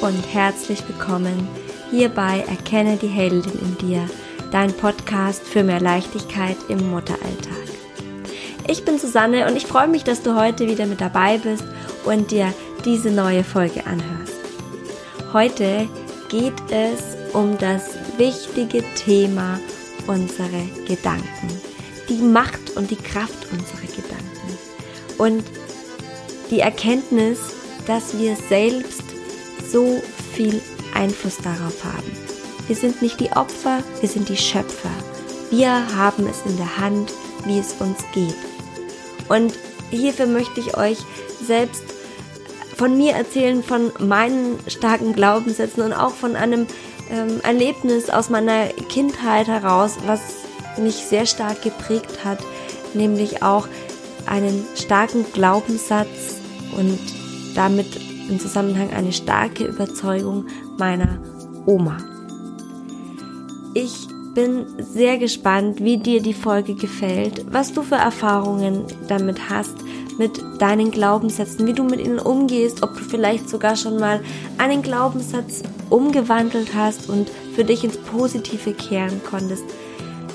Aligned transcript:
und 0.00 0.22
herzlich 0.34 0.86
willkommen 0.86 1.48
hier 1.90 2.08
bei 2.08 2.44
Erkenne 2.48 2.96
die 2.96 3.06
Heldin 3.06 3.58
in 3.60 3.78
dir, 3.78 4.08
dein 4.52 4.72
Podcast 4.72 5.42
für 5.42 5.62
mehr 5.62 5.80
Leichtigkeit 5.80 6.56
im 6.68 6.90
Mutteralltag. 6.90 7.56
Ich 8.68 8.84
bin 8.84 8.98
Susanne 8.98 9.46
und 9.46 9.56
ich 9.56 9.66
freue 9.66 9.88
mich, 9.88 10.04
dass 10.04 10.22
du 10.22 10.34
heute 10.34 10.68
wieder 10.68 10.86
mit 10.86 11.00
dabei 11.00 11.38
bist 11.38 11.64
und 12.04 12.30
dir 12.30 12.52
diese 12.84 13.10
neue 13.10 13.42
Folge 13.42 13.86
anhörst. 13.86 14.34
Heute 15.32 15.88
geht 16.28 16.70
es 16.70 17.16
um 17.32 17.56
das 17.58 17.94
wichtige 18.18 18.82
Thema 18.94 19.58
unsere 20.06 20.62
Gedanken, 20.86 21.48
die 22.08 22.22
Macht 22.22 22.76
und 22.76 22.90
die 22.90 22.96
Kraft 22.96 23.46
unserer 23.50 23.86
Gedanken 23.86 24.58
und 25.18 25.44
die 26.50 26.60
Erkenntnis, 26.60 27.38
dass 27.86 28.18
wir 28.18 28.36
selbst 28.36 29.05
so 29.70 30.02
viel 30.32 30.60
Einfluss 30.94 31.38
darauf 31.38 31.84
haben. 31.84 32.12
Wir 32.66 32.76
sind 32.76 33.02
nicht 33.02 33.20
die 33.20 33.30
Opfer, 33.32 33.82
wir 34.00 34.08
sind 34.08 34.28
die 34.28 34.36
Schöpfer. 34.36 34.90
Wir 35.50 35.70
haben 35.96 36.26
es 36.26 36.42
in 36.44 36.56
der 36.56 36.78
Hand, 36.78 37.12
wie 37.44 37.58
es 37.58 37.74
uns 37.78 37.98
geht. 38.12 38.34
Und 39.28 39.54
hierfür 39.90 40.26
möchte 40.26 40.60
ich 40.60 40.76
euch 40.76 40.98
selbst 41.44 41.84
von 42.76 42.96
mir 42.96 43.14
erzählen, 43.14 43.62
von 43.62 43.92
meinen 43.98 44.58
starken 44.66 45.12
Glaubenssätzen 45.12 45.82
und 45.82 45.92
auch 45.92 46.12
von 46.12 46.36
einem 46.36 46.66
ähm, 47.10 47.40
Erlebnis 47.42 48.10
aus 48.10 48.28
meiner 48.28 48.66
Kindheit 48.88 49.46
heraus, 49.46 49.96
was 50.06 50.20
mich 50.78 50.96
sehr 50.96 51.26
stark 51.26 51.62
geprägt 51.62 52.24
hat, 52.24 52.38
nämlich 52.94 53.42
auch 53.42 53.68
einen 54.26 54.66
starken 54.74 55.24
Glaubenssatz 55.32 56.36
und 56.76 56.98
damit 57.54 57.86
im 58.28 58.40
Zusammenhang 58.40 58.90
eine 58.90 59.12
starke 59.12 59.64
Überzeugung 59.64 60.46
meiner 60.78 61.18
Oma. 61.66 61.98
Ich 63.74 64.08
bin 64.34 64.66
sehr 64.78 65.18
gespannt, 65.18 65.82
wie 65.82 65.96
dir 65.96 66.20
die 66.20 66.34
Folge 66.34 66.74
gefällt, 66.74 67.46
was 67.50 67.72
du 67.72 67.82
für 67.82 67.96
Erfahrungen 67.96 68.84
damit 69.08 69.48
hast, 69.48 69.76
mit 70.18 70.42
deinen 70.58 70.90
Glaubenssätzen, 70.90 71.66
wie 71.66 71.72
du 71.72 71.84
mit 71.84 72.00
ihnen 72.00 72.18
umgehst, 72.18 72.82
ob 72.82 72.94
du 72.96 73.04
vielleicht 73.04 73.48
sogar 73.48 73.76
schon 73.76 73.98
mal 73.98 74.20
einen 74.58 74.82
Glaubenssatz 74.82 75.62
umgewandelt 75.90 76.74
hast 76.74 77.08
und 77.08 77.28
für 77.54 77.64
dich 77.64 77.84
ins 77.84 77.96
Positive 77.96 78.72
kehren 78.72 79.20
konntest. 79.28 79.64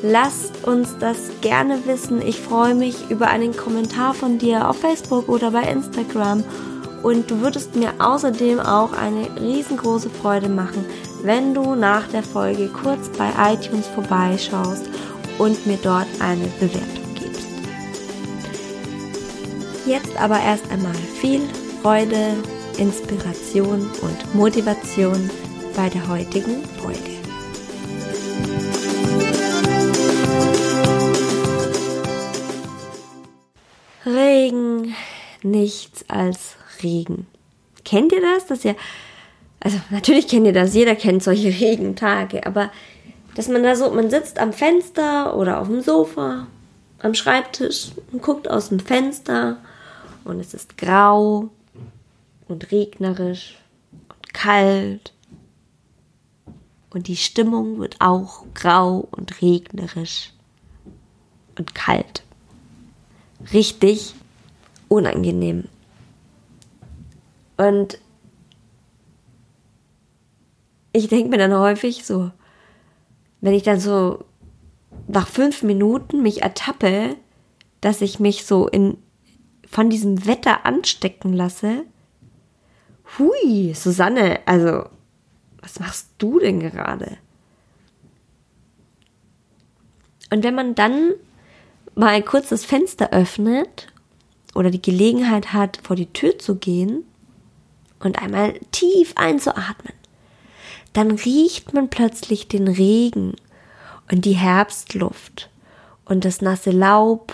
Lass 0.04 0.52
uns 0.64 0.98
das 1.00 1.30
gerne 1.42 1.86
wissen. 1.86 2.22
Ich 2.22 2.40
freue 2.40 2.74
mich 2.74 3.10
über 3.10 3.28
einen 3.28 3.56
Kommentar 3.56 4.16
von 4.16 4.40
dir 4.40 4.68
auf 4.68 4.80
Facebook 4.80 5.30
oder 5.30 5.52
bei 5.52 5.64
Instagram 5.64 6.44
und 7.04 7.30
du 7.30 7.42
würdest 7.42 7.76
mir 7.76 7.94
außerdem 8.00 8.60
auch 8.60 8.94
eine 8.94 9.28
riesengroße 9.40 10.10
Freude 10.10 10.50
machen, 10.50 10.86
wenn 11.24 11.54
du 11.54 11.76
nach 11.76 12.08
der 12.08 12.24
Folge 12.24 12.68
kurz 12.68 13.10
bei 13.18 13.30
iTunes 13.54 13.88
vorbeischaust 13.88 14.88
und 15.38 15.66
mir 15.66 15.78
dort 15.82 16.08
eine 16.20 16.46
Bewertung 16.60 17.16
gibst. 17.16 17.48
Jetzt 19.86 20.16
aber 20.18 20.40
erst 20.40 20.70
einmal 20.72 20.94
viel 21.20 21.42
Freude, 21.82 22.36
Inspiration 22.78 23.90
und 24.02 24.36
Motivation 24.36 25.30
bei 25.76 25.90
der 25.90 26.08
heutigen 26.08 26.64
Folge. 26.80 27.00
Regen, 34.06 34.96
nichts 35.44 36.04
als 36.08 36.56
Regen. 36.84 37.28
Kennt 37.84 38.12
ihr 38.12 38.22
das? 38.22 38.48
Dass 38.48 38.66
ihr, 38.66 38.76
also 39.60 39.80
natürlich 39.90 40.28
kennt 40.28 40.46
ihr 40.46 40.54
das, 40.54 40.74
jeder 40.74 40.96
kennt 40.96 41.24
solche 41.24 41.50
Regentage, 41.60 42.46
aber 42.46 42.72
dass 43.36 43.48
man 43.48 43.64
da 43.64 43.76
so, 43.76 43.90
man 43.92 44.10
sitzt 44.10 44.40
am 44.40 44.54
Fenster 44.54 45.38
oder 45.38 45.60
auf 45.62 45.68
dem 45.68 45.82
Sofa, 45.82 46.48
am 47.00 47.14
Schreibtisch 47.14 47.92
und 48.12 48.22
guckt 48.22 48.50
aus 48.50 48.70
dem 48.70 48.80
Fenster 48.80 49.58
und 50.26 50.40
es 50.40 50.54
ist 50.54 50.78
grau 50.78 51.50
und 52.48 52.72
regnerisch 52.72 53.58
und 54.10 54.34
kalt 54.34 55.14
und 56.92 57.08
die 57.08 57.16
Stimmung 57.16 57.80
wird 57.80 57.96
auch 58.00 58.44
grau 58.54 59.08
und 59.12 59.42
regnerisch 59.42 60.34
und 61.58 61.74
kalt. 61.74 62.24
Richtig 63.54 64.14
unangenehm. 64.90 65.70
Und 67.62 68.00
ich 70.94 71.10
denke 71.10 71.30
mir 71.30 71.38
dann 71.38 71.54
häufig 71.54 72.04
so, 72.04 72.32
wenn 73.40 73.54
ich 73.54 73.62
dann 73.62 73.80
so 73.80 74.26
nach 75.08 75.28
fünf 75.28 75.62
Minuten 75.62 76.24
mich 76.24 76.42
ertappe, 76.42 77.18
dass 77.80 78.02
ich 78.02 78.20
mich 78.20 78.46
so 78.46 78.68
in, 78.68 78.98
von 79.70 79.92
diesem 79.92 80.26
Wetter 80.26 80.66
anstecken 80.66 81.34
lasse. 81.34 81.86
Hui, 83.20 83.76
Susanne, 83.76 84.40
also, 84.48 84.86
was 85.62 85.80
machst 85.80 86.10
du 86.18 86.40
denn 86.40 86.62
gerade? 86.62 87.18
Und 90.32 90.44
wenn 90.44 90.56
man 90.56 90.74
dann 90.74 91.12
mal 91.94 92.24
kurz 92.24 92.50
das 92.50 92.66
Fenster 92.66 93.12
öffnet 93.12 93.94
oder 94.56 94.72
die 94.72 94.82
Gelegenheit 94.82 95.54
hat, 95.54 95.78
vor 95.84 95.96
die 95.96 96.12
Tür 96.12 96.40
zu 96.40 96.56
gehen, 96.56 97.04
und 98.02 98.22
einmal 98.22 98.60
tief 98.72 99.14
einzuatmen, 99.16 99.94
dann 100.94 101.12
riecht 101.12 101.74
man 101.74 101.90
plötzlich 101.90 102.48
den 102.48 102.68
Regen 102.68 103.36
und 104.12 104.26
die 104.26 104.34
Herbstluft 104.34 105.50
und 106.06 106.26
das 106.26 106.42
nasse 106.42 106.72
Laub 106.72 107.34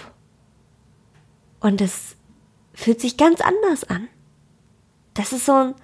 und 1.59 1.81
es 1.81 2.15
fühlt 2.73 3.01
sich 3.01 3.17
ganz 3.17 3.41
anders 3.41 3.83
an. 3.85 4.07
Das 5.15 5.33
ist 5.33 5.45
so 5.45 5.53
ein, 5.53 5.75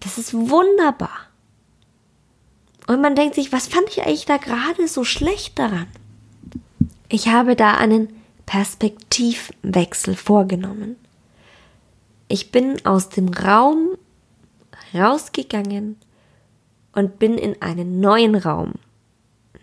das 0.00 0.18
ist 0.18 0.34
wunderbar. 0.34 1.28
Und 2.88 3.00
man 3.00 3.14
denkt 3.14 3.34
sich, 3.34 3.52
was 3.52 3.68
fand 3.68 3.88
ich 3.90 4.02
eigentlich 4.02 4.24
da 4.24 4.38
gerade 4.38 4.88
so 4.88 5.04
schlecht 5.04 5.58
daran? 5.58 5.86
Ich 7.08 7.28
habe 7.28 7.54
da 7.54 7.74
einen 7.74 8.08
Perspektivwechsel 8.46 10.16
vorgenommen. 10.16 10.96
Ich 12.28 12.52
bin 12.52 12.84
aus 12.84 13.08
dem 13.08 13.28
Raum 13.28 13.96
rausgegangen 14.94 15.96
und 16.92 17.18
bin 17.18 17.38
in 17.38 17.60
einen 17.62 18.00
neuen 18.00 18.34
Raum, 18.34 18.74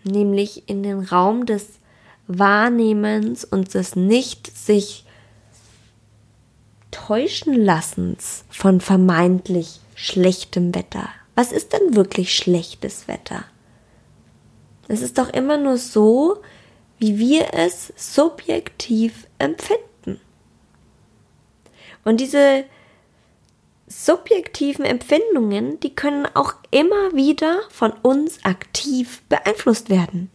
nämlich 0.04 0.68
in 0.68 0.82
den 0.82 1.00
Raum 1.00 1.46
des 1.46 1.78
Wahrnehmens 2.26 3.44
und 3.44 3.74
des 3.74 3.94
nicht 3.94 4.46
sich 4.56 5.04
täuschen 6.90 7.54
lassens 7.54 8.44
von 8.48 8.80
vermeintlich 8.80 9.80
schlechtem 9.94 10.74
Wetter. 10.74 11.08
Was 11.34 11.52
ist 11.52 11.72
denn 11.72 11.94
wirklich 11.94 12.34
schlechtes 12.34 13.06
Wetter? 13.06 13.44
Es 14.88 15.02
ist 15.02 15.18
doch 15.18 15.28
immer 15.28 15.56
nur 15.56 15.76
so, 15.76 16.38
wie 16.98 17.18
wir 17.18 17.52
es 17.52 17.92
subjektiv 17.96 19.26
empfinden. 19.38 19.82
Und 22.06 22.20
diese 22.20 22.64
subjektiven 23.88 24.84
Empfindungen, 24.84 25.80
die 25.80 25.92
können 25.92 26.24
auch 26.34 26.54
immer 26.70 27.14
wieder 27.14 27.62
von 27.68 27.90
uns 27.90 28.44
aktiv 28.44 29.22
beeinflusst 29.28 29.90
werden. 29.90 30.30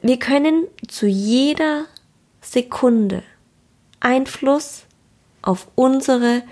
Wir 0.00 0.18
können 0.18 0.66
zu 0.88 1.06
jeder 1.06 1.84
Sekunde 2.40 3.22
Einfluss 4.00 4.86
auf 5.42 5.68
unsere 5.74 6.42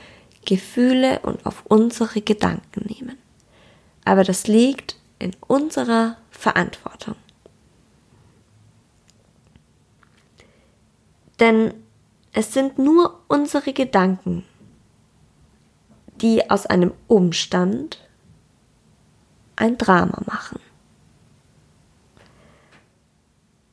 Gefühle 0.44 1.20
und 1.20 1.46
auf 1.46 1.64
unsere 1.64 2.20
Gedanken 2.20 2.94
nehmen. 2.94 3.16
Aber 4.04 4.22
das 4.22 4.46
liegt 4.48 4.96
in 5.18 5.30
unserer 5.48 6.18
Verantwortung. 6.30 7.14
Denn 11.40 11.72
es 12.32 12.52
sind 12.52 12.78
nur 12.78 13.20
unsere 13.28 13.72
Gedanken, 13.72 14.44
die 16.16 16.50
aus 16.50 16.66
einem 16.66 16.92
Umstand 17.06 17.98
ein 19.56 19.76
Drama 19.76 20.22
machen. 20.26 20.60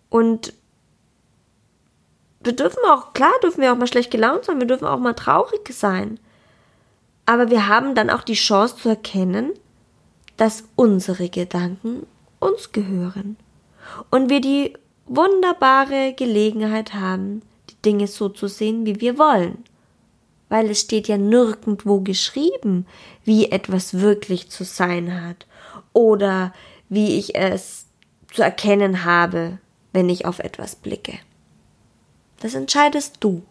Und 0.09 0.53
wir 2.41 2.55
dürfen 2.55 2.79
auch, 2.87 3.13
klar 3.13 3.31
dürfen 3.43 3.61
wir 3.61 3.71
auch 3.71 3.77
mal 3.77 3.87
schlecht 3.87 4.11
gelaunt 4.11 4.45
sein, 4.45 4.59
wir 4.59 4.67
dürfen 4.67 4.87
auch 4.87 4.99
mal 4.99 5.13
traurig 5.13 5.71
sein. 5.71 6.19
Aber 7.25 7.49
wir 7.49 7.67
haben 7.67 7.95
dann 7.95 8.09
auch 8.09 8.23
die 8.23 8.33
Chance 8.33 8.77
zu 8.77 8.89
erkennen, 8.89 9.51
dass 10.35 10.63
unsere 10.75 11.29
Gedanken 11.29 12.07
uns 12.39 12.71
gehören. 12.71 13.37
Und 14.09 14.29
wir 14.29 14.41
die 14.41 14.73
wunderbare 15.05 16.13
Gelegenheit 16.13 16.93
haben, 16.93 17.41
Dinge 17.85 18.07
so 18.07 18.29
zu 18.29 18.47
sehen, 18.47 18.85
wie 18.85 18.99
wir 19.01 19.17
wollen. 19.17 19.63
weil 20.49 20.69
es 20.69 20.81
steht 20.81 21.07
ja 21.07 21.17
nirgendwo 21.17 22.01
geschrieben, 22.01 22.85
wie 23.23 23.51
etwas 23.51 23.99
wirklich 23.99 24.49
zu 24.49 24.63
sein 24.65 25.23
hat 25.23 25.45
oder 25.93 26.53
wie 26.89 27.17
ich 27.17 27.35
es 27.35 27.85
zu 28.33 28.41
erkennen 28.41 29.05
habe, 29.05 29.59
wenn 29.93 30.09
ich 30.09 30.25
auf 30.25 30.39
etwas 30.39 30.75
blicke. 30.75 31.13
Das 32.41 32.55
entscheidest 32.55 33.17
du. 33.19 33.43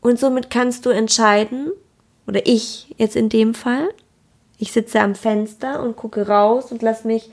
Und 0.00 0.18
somit 0.18 0.50
kannst 0.50 0.86
du 0.86 0.90
entscheiden, 0.90 1.72
oder 2.26 2.46
ich 2.46 2.94
jetzt 2.98 3.16
in 3.16 3.28
dem 3.28 3.54
Fall, 3.54 3.88
ich 4.58 4.72
sitze 4.72 5.00
am 5.00 5.14
Fenster 5.16 5.82
und 5.82 5.96
gucke 5.96 6.26
raus 6.26 6.70
und 6.70 6.82
lass 6.82 7.04
mich 7.04 7.30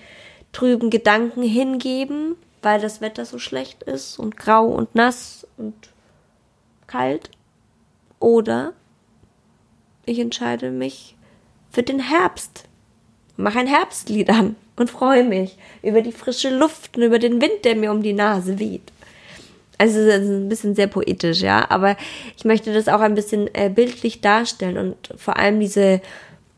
trüben 0.51 0.89
Gedanken 0.89 1.43
hingeben, 1.43 2.35
weil 2.61 2.81
das 2.81 3.01
Wetter 3.01 3.25
so 3.25 3.39
schlecht 3.39 3.83
ist 3.83 4.19
und 4.19 4.37
grau 4.37 4.67
und 4.67 4.95
nass 4.95 5.47
und 5.57 5.75
kalt. 6.87 7.29
Oder 8.19 8.73
ich 10.05 10.19
entscheide 10.19 10.71
mich 10.71 11.15
für 11.71 11.83
den 11.83 11.99
Herbst. 11.99 12.65
Mache 13.37 13.59
ein 13.59 13.67
Herbstlied 13.67 14.29
an 14.29 14.55
und 14.75 14.89
freue 14.89 15.23
mich 15.23 15.57
über 15.81 16.01
die 16.01 16.11
frische 16.11 16.49
Luft 16.49 16.97
und 16.97 17.03
über 17.03 17.19
den 17.19 17.41
Wind, 17.41 17.63
der 17.63 17.75
mir 17.75 17.91
um 17.91 18.03
die 18.03 18.13
Nase 18.13 18.59
weht. 18.59 18.91
Also 19.77 20.05
das 20.05 20.23
ist 20.23 20.29
ein 20.29 20.49
bisschen 20.49 20.75
sehr 20.75 20.87
poetisch, 20.87 21.39
ja, 21.39 21.65
aber 21.69 21.95
ich 22.35 22.43
möchte 22.43 22.73
das 22.73 22.89
auch 22.89 22.99
ein 22.99 23.15
bisschen 23.15 23.53
äh, 23.55 23.69
bildlich 23.69 24.19
darstellen 24.19 24.77
und 24.77 25.13
vor 25.15 25.37
allem 25.37 25.61
diese 25.61 26.01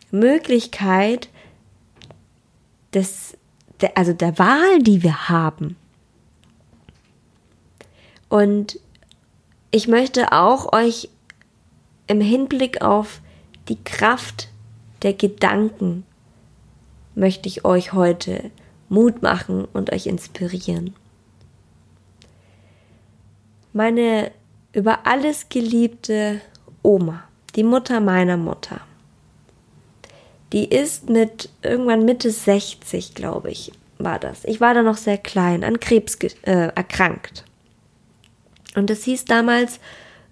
Möglichkeit 0.10 1.30
des, 2.96 3.38
der, 3.80 3.96
also 3.96 4.14
der 4.14 4.40
Wahl, 4.40 4.80
die 4.80 5.04
wir 5.04 5.30
haben. 5.30 5.76
Und 8.32 8.80
ich 9.72 9.90
möchte 9.90 10.32
auch 10.32 10.72
euch 10.72 11.10
im 12.08 12.22
Hinblick 12.22 12.82
auf 12.82 13.20
die 13.68 13.84
Kraft 13.84 14.48
der 15.02 15.14
Gedanken 15.14 16.06
möchte 17.14 17.50
ich 17.50 17.66
euch 17.66 17.92
heute 17.92 18.50
Mut 18.88 19.22
machen 19.22 19.66
und 19.74 19.92
euch 19.92 20.08
inspirieren. 20.08 20.96
Meine 23.74 24.32
über 24.72 25.06
alles 25.06 25.50
geliebte 25.50 26.40
Oma, 26.84 27.26
die 27.58 27.66
Mutter 27.66 28.00
meiner 28.00 28.38
Mutter, 28.38 28.80
die 30.54 30.70
ist 30.70 31.10
mit 31.10 31.50
irgendwann 31.64 32.06
Mitte 32.06 32.32
60, 32.32 33.14
glaube 33.14 33.52
ich, 33.52 33.74
war 33.98 34.20
das. 34.20 34.46
Ich 34.46 34.62
war 34.62 34.74
da 34.74 34.84
noch 34.84 34.98
sehr 34.98 35.18
klein, 35.18 35.66
an 35.66 35.82
Krebs 35.82 36.16
äh, 36.44 36.70
erkrankt. 36.74 37.44
Und 38.76 38.90
es 38.90 39.04
hieß 39.04 39.26
damals 39.26 39.80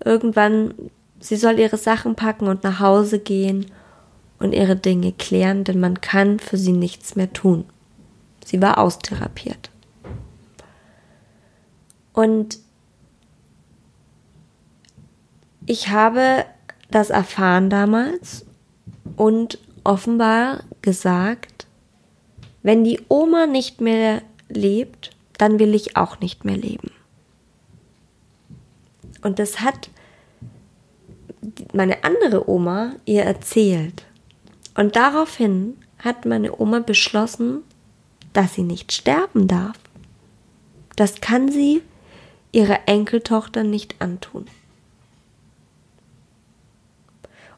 irgendwann, 0.04 0.74
Sie 1.20 1.36
soll 1.36 1.60
ihre 1.60 1.78
Sachen 1.78 2.16
packen 2.16 2.48
und 2.48 2.64
nach 2.64 2.80
Hause 2.80 3.20
gehen 3.20 3.66
und 4.40 4.54
ihre 4.54 4.76
Dinge 4.76 5.12
klären, 5.12 5.66
denn 5.66 5.80
man 5.80 6.00
kann 6.02 6.40
für 6.40 6.58
sie 6.58 6.72
nichts 6.72 7.16
mehr 7.16 7.32
tun. 7.34 7.66
Sie 8.46 8.62
war 8.62 8.78
austherapiert. 8.78 9.70
Und 12.14 12.60
ich 15.66 15.90
habe 15.90 16.46
das 16.90 17.10
erfahren 17.10 17.70
damals 17.70 18.46
und 19.16 19.60
offenbar 19.84 20.64
gesagt, 20.82 21.68
wenn 22.64 22.84
die 22.84 23.02
Oma 23.10 23.46
nicht 23.46 23.82
mehr 23.82 24.22
lebt, 24.50 25.12
dann 25.38 25.60
will 25.60 25.76
ich 25.76 25.96
auch 25.96 26.20
nicht 26.20 26.44
mehr 26.44 26.58
leben. 26.58 26.92
Und 29.22 29.40
das 29.40 29.62
hat 29.62 29.90
meine 31.74 32.04
andere 32.04 32.50
Oma 32.50 32.94
ihr 33.06 33.24
erzählt. 33.24 34.06
Und 34.76 34.96
daraufhin 34.96 35.78
hat 35.98 36.26
meine 36.26 36.60
Oma 36.60 36.80
beschlossen, 36.80 37.64
dass 38.34 38.54
sie 38.54 38.64
nicht 38.64 38.92
sterben 38.92 39.48
darf. 39.48 39.78
Das 40.96 41.22
kann 41.22 41.52
sie 41.52 41.82
ihrer 42.52 42.88
Enkeltochter 42.88 43.64
nicht 43.64 43.96
antun. 44.00 44.46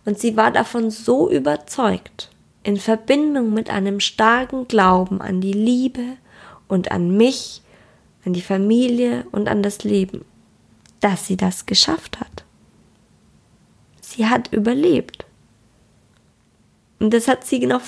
Und 0.06 0.20
sie 0.20 0.36
war 0.36 0.52
davon 0.52 0.90
so 0.90 1.30
überzeugt, 1.30 2.32
in 2.64 2.78
Verbindung 2.78 3.54
mit 3.54 3.70
einem 3.70 4.00
starken 4.00 4.68
Glauben 4.68 5.22
an 5.22 5.42
die 5.42 5.54
Liebe 5.54 6.18
und 6.68 6.92
an 6.92 7.16
mich, 7.16 7.62
an 8.26 8.34
die 8.34 8.42
Familie 8.42 9.26
und 9.32 9.48
an 9.48 9.64
das 9.64 9.84
Leben, 9.84 10.26
dass 11.02 11.28
sie 11.28 11.36
das 11.36 11.66
geschafft 11.66 12.20
hat. 12.20 12.46
Sie 14.02 14.28
hat 14.28 14.54
überlebt. 14.54 15.26
Und 17.00 17.14
das 17.14 17.28
hat 17.28 17.46
sie 17.46 17.66
noch 17.66 17.82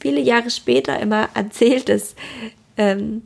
viele 0.00 0.20
Jahre 0.20 0.50
später 0.50 0.98
immer 0.98 1.28
erzählt, 1.34 1.88
dass, 1.88 2.14
ähm, 2.76 3.22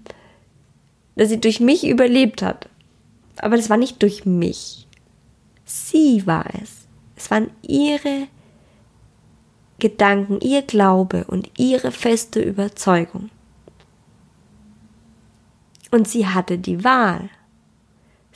dass 1.14 1.28
sie 1.28 1.40
durch 1.40 1.60
mich 1.60 1.86
überlebt 1.86 2.42
hat. 2.42 2.68
Aber 3.38 3.56
das 3.56 3.70
war 3.70 3.76
nicht 3.76 4.02
durch 4.02 4.24
mich. 4.24 4.88
Sie 5.64 6.26
war 6.26 6.46
es. 6.62 6.86
Es 7.16 7.30
waren 7.30 7.50
ihre 7.62 8.28
Gedanken, 9.78 10.40
ihr 10.40 10.62
Glaube 10.62 11.24
und 11.24 11.50
ihre 11.58 11.92
feste 11.92 12.40
Überzeugung. 12.40 13.30
Und 15.90 16.08
sie 16.08 16.26
hatte 16.26 16.58
die 16.58 16.82
Wahl. 16.82 17.28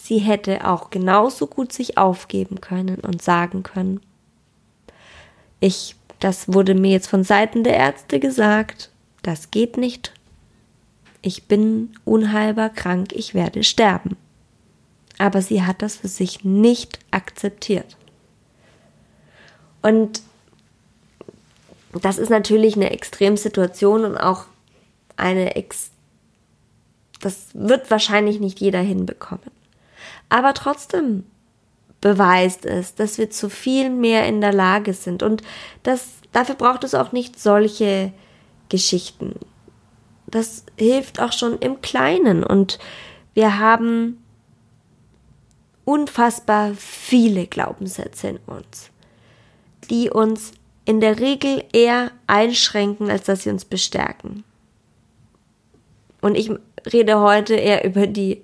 Sie 0.02 0.18
hätte 0.18 0.66
auch 0.66 0.90
genauso 0.90 1.46
gut 1.46 1.72
sich 1.72 1.98
aufgeben 1.98 2.60
können 2.60 3.00
und 3.00 3.22
sagen 3.22 3.62
können, 3.62 4.00
ich, 5.60 5.94
das 6.18 6.52
wurde 6.52 6.74
mir 6.74 6.90
jetzt 6.90 7.08
von 7.08 7.22
Seiten 7.22 7.64
der 7.64 7.76
Ärzte 7.76 8.18
gesagt, 8.18 8.90
das 9.22 9.50
geht 9.50 9.76
nicht. 9.76 10.12
Ich 11.22 11.44
bin 11.44 11.92
unheilbar 12.04 12.70
krank, 12.70 13.12
ich 13.12 13.34
werde 13.34 13.62
sterben. 13.62 14.16
Aber 15.18 15.42
sie 15.42 15.62
hat 15.62 15.82
das 15.82 15.96
für 15.96 16.08
sich 16.08 16.44
nicht 16.44 16.98
akzeptiert. 17.10 17.98
Und 19.82 20.22
das 21.92 22.16
ist 22.16 22.30
natürlich 22.30 22.76
eine 22.76 22.90
Extremsituation 22.90 24.04
und 24.04 24.16
auch 24.16 24.46
eine 25.16 25.56
Ex 25.56 25.90
das 27.20 27.48
wird 27.52 27.90
wahrscheinlich 27.90 28.40
nicht 28.40 28.60
jeder 28.60 28.80
hinbekommen. 28.80 29.59
Aber 30.30 30.54
trotzdem 30.54 31.24
beweist 32.00 32.64
es, 32.64 32.94
dass 32.94 33.18
wir 33.18 33.30
zu 33.30 33.50
viel 33.50 33.90
mehr 33.90 34.26
in 34.26 34.40
der 34.40 34.54
Lage 34.54 34.94
sind. 34.94 35.22
Und 35.22 35.42
das, 35.82 36.14
dafür 36.32 36.54
braucht 36.54 36.84
es 36.84 36.94
auch 36.94 37.12
nicht 37.12 37.38
solche 37.38 38.12
Geschichten. 38.70 39.34
Das 40.26 40.64
hilft 40.78 41.20
auch 41.20 41.32
schon 41.32 41.58
im 41.58 41.82
Kleinen. 41.82 42.42
Und 42.42 42.78
wir 43.34 43.58
haben 43.58 44.22
unfassbar 45.84 46.72
viele 46.74 47.46
Glaubenssätze 47.46 48.28
in 48.28 48.36
uns, 48.46 48.90
die 49.90 50.08
uns 50.08 50.52
in 50.84 51.00
der 51.00 51.18
Regel 51.18 51.64
eher 51.72 52.12
einschränken, 52.26 53.10
als 53.10 53.24
dass 53.24 53.42
sie 53.42 53.50
uns 53.50 53.64
bestärken. 53.64 54.44
Und 56.20 56.36
ich 56.36 56.50
rede 56.92 57.20
heute 57.20 57.54
eher 57.54 57.84
über 57.84 58.06
die 58.06 58.42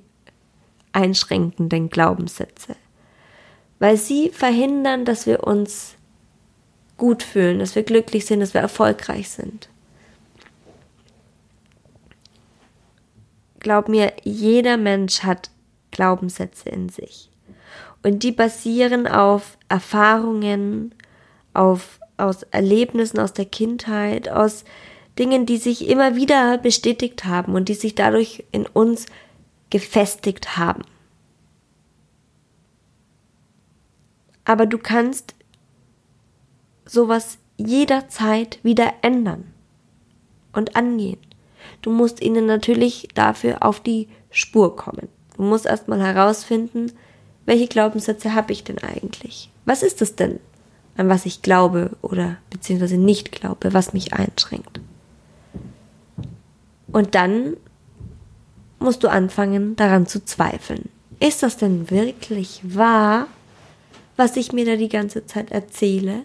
einschränkenden 0.97 1.91
Glaubenssätze, 1.91 2.75
weil 3.79 3.99
sie 3.99 4.31
verhindern, 4.31 5.05
dass 5.05 5.26
wir 5.26 5.45
uns 5.45 5.95
gut 6.97 7.23
fühlen, 7.23 7.59
dass 7.59 7.75
wir 7.75 7.83
glücklich 7.83 8.25
sind, 8.25 8.41
dass 8.41 8.55
wir 8.55 8.62
erfolgreich 8.62 9.29
sind. 9.29 9.69
Glaub 13.61 13.88
mir, 13.88 14.12
jeder 14.25 14.79
Mensch 14.79 15.23
hat 15.23 15.50
Glaubenssätze 15.91 16.71
in 16.71 16.88
sich. 16.88 17.31
Und 18.03 18.23
die 18.23 18.33
basieren 18.33 19.07
auf 19.07 19.59
Erfahrungen, 19.69 20.95
auf, 21.53 21.99
aus 22.17 22.45
Erlebnissen 22.45 23.19
aus 23.19 23.33
der 23.33 23.47
Kindheit, 23.47 24.29
aus 24.29 24.65
Dingen, 25.19 25.45
die 25.45 25.57
sich 25.57 25.88
immer 25.88 26.15
wieder 26.15 26.59
bestätigt 26.59 27.25
haben 27.25 27.55
und 27.55 27.69
die 27.69 27.75
sich 27.75 27.95
dadurch 27.95 28.45
in 28.53 28.67
uns 28.67 29.07
gefestigt 29.71 30.57
haben. 30.57 30.83
Aber 34.45 34.67
du 34.67 34.79
kannst 34.79 35.35
sowas 36.85 37.39
jederzeit 37.57 38.61
wieder 38.63 38.93
ändern 39.03 39.53
und 40.53 40.77
angehen. 40.77 41.19
Du 41.83 41.91
musst 41.91 42.23
ihnen 42.23 42.47
natürlich 42.47 43.09
dafür 43.15 43.63
auf 43.63 43.81
die 43.81 44.09
Spur 44.31 44.77
kommen. 44.77 45.09
Du 45.37 45.43
musst 45.43 45.67
erstmal 45.67 46.01
herausfinden, 46.01 46.93
welche 47.45 47.67
Glaubenssätze 47.67 48.35
habe 48.35 48.53
ich 48.53 48.65
denn 48.65 48.79
eigentlich? 48.79 49.51
Was 49.65 49.83
ist 49.83 50.01
es 50.03 50.17
denn, 50.17 50.41
an 50.97 51.09
was 51.09 51.27
ich 51.27 51.43
glaube 51.43 51.97
oder 52.03 52.39
beziehungsweise 52.51 52.97
nicht 52.97 53.33
glaube, 53.33 53.75
was 53.75 53.93
mich 53.93 54.13
einschränkt? 54.13 54.81
Und 56.93 57.15
dann 57.15 57.57
musst 58.78 59.04
du 59.04 59.09
anfangen, 59.09 59.76
daran 59.76 60.06
zu 60.06 60.25
zweifeln. 60.25 60.88
Ist 61.18 61.42
das 61.42 61.56
denn 61.56 61.90
wirklich 61.90 62.61
wahr, 62.62 63.26
was 64.16 64.37
ich 64.37 64.52
mir 64.52 64.64
da 64.64 64.76
die 64.76 64.88
ganze 64.88 65.26
Zeit 65.26 65.50
erzähle? 65.50 66.25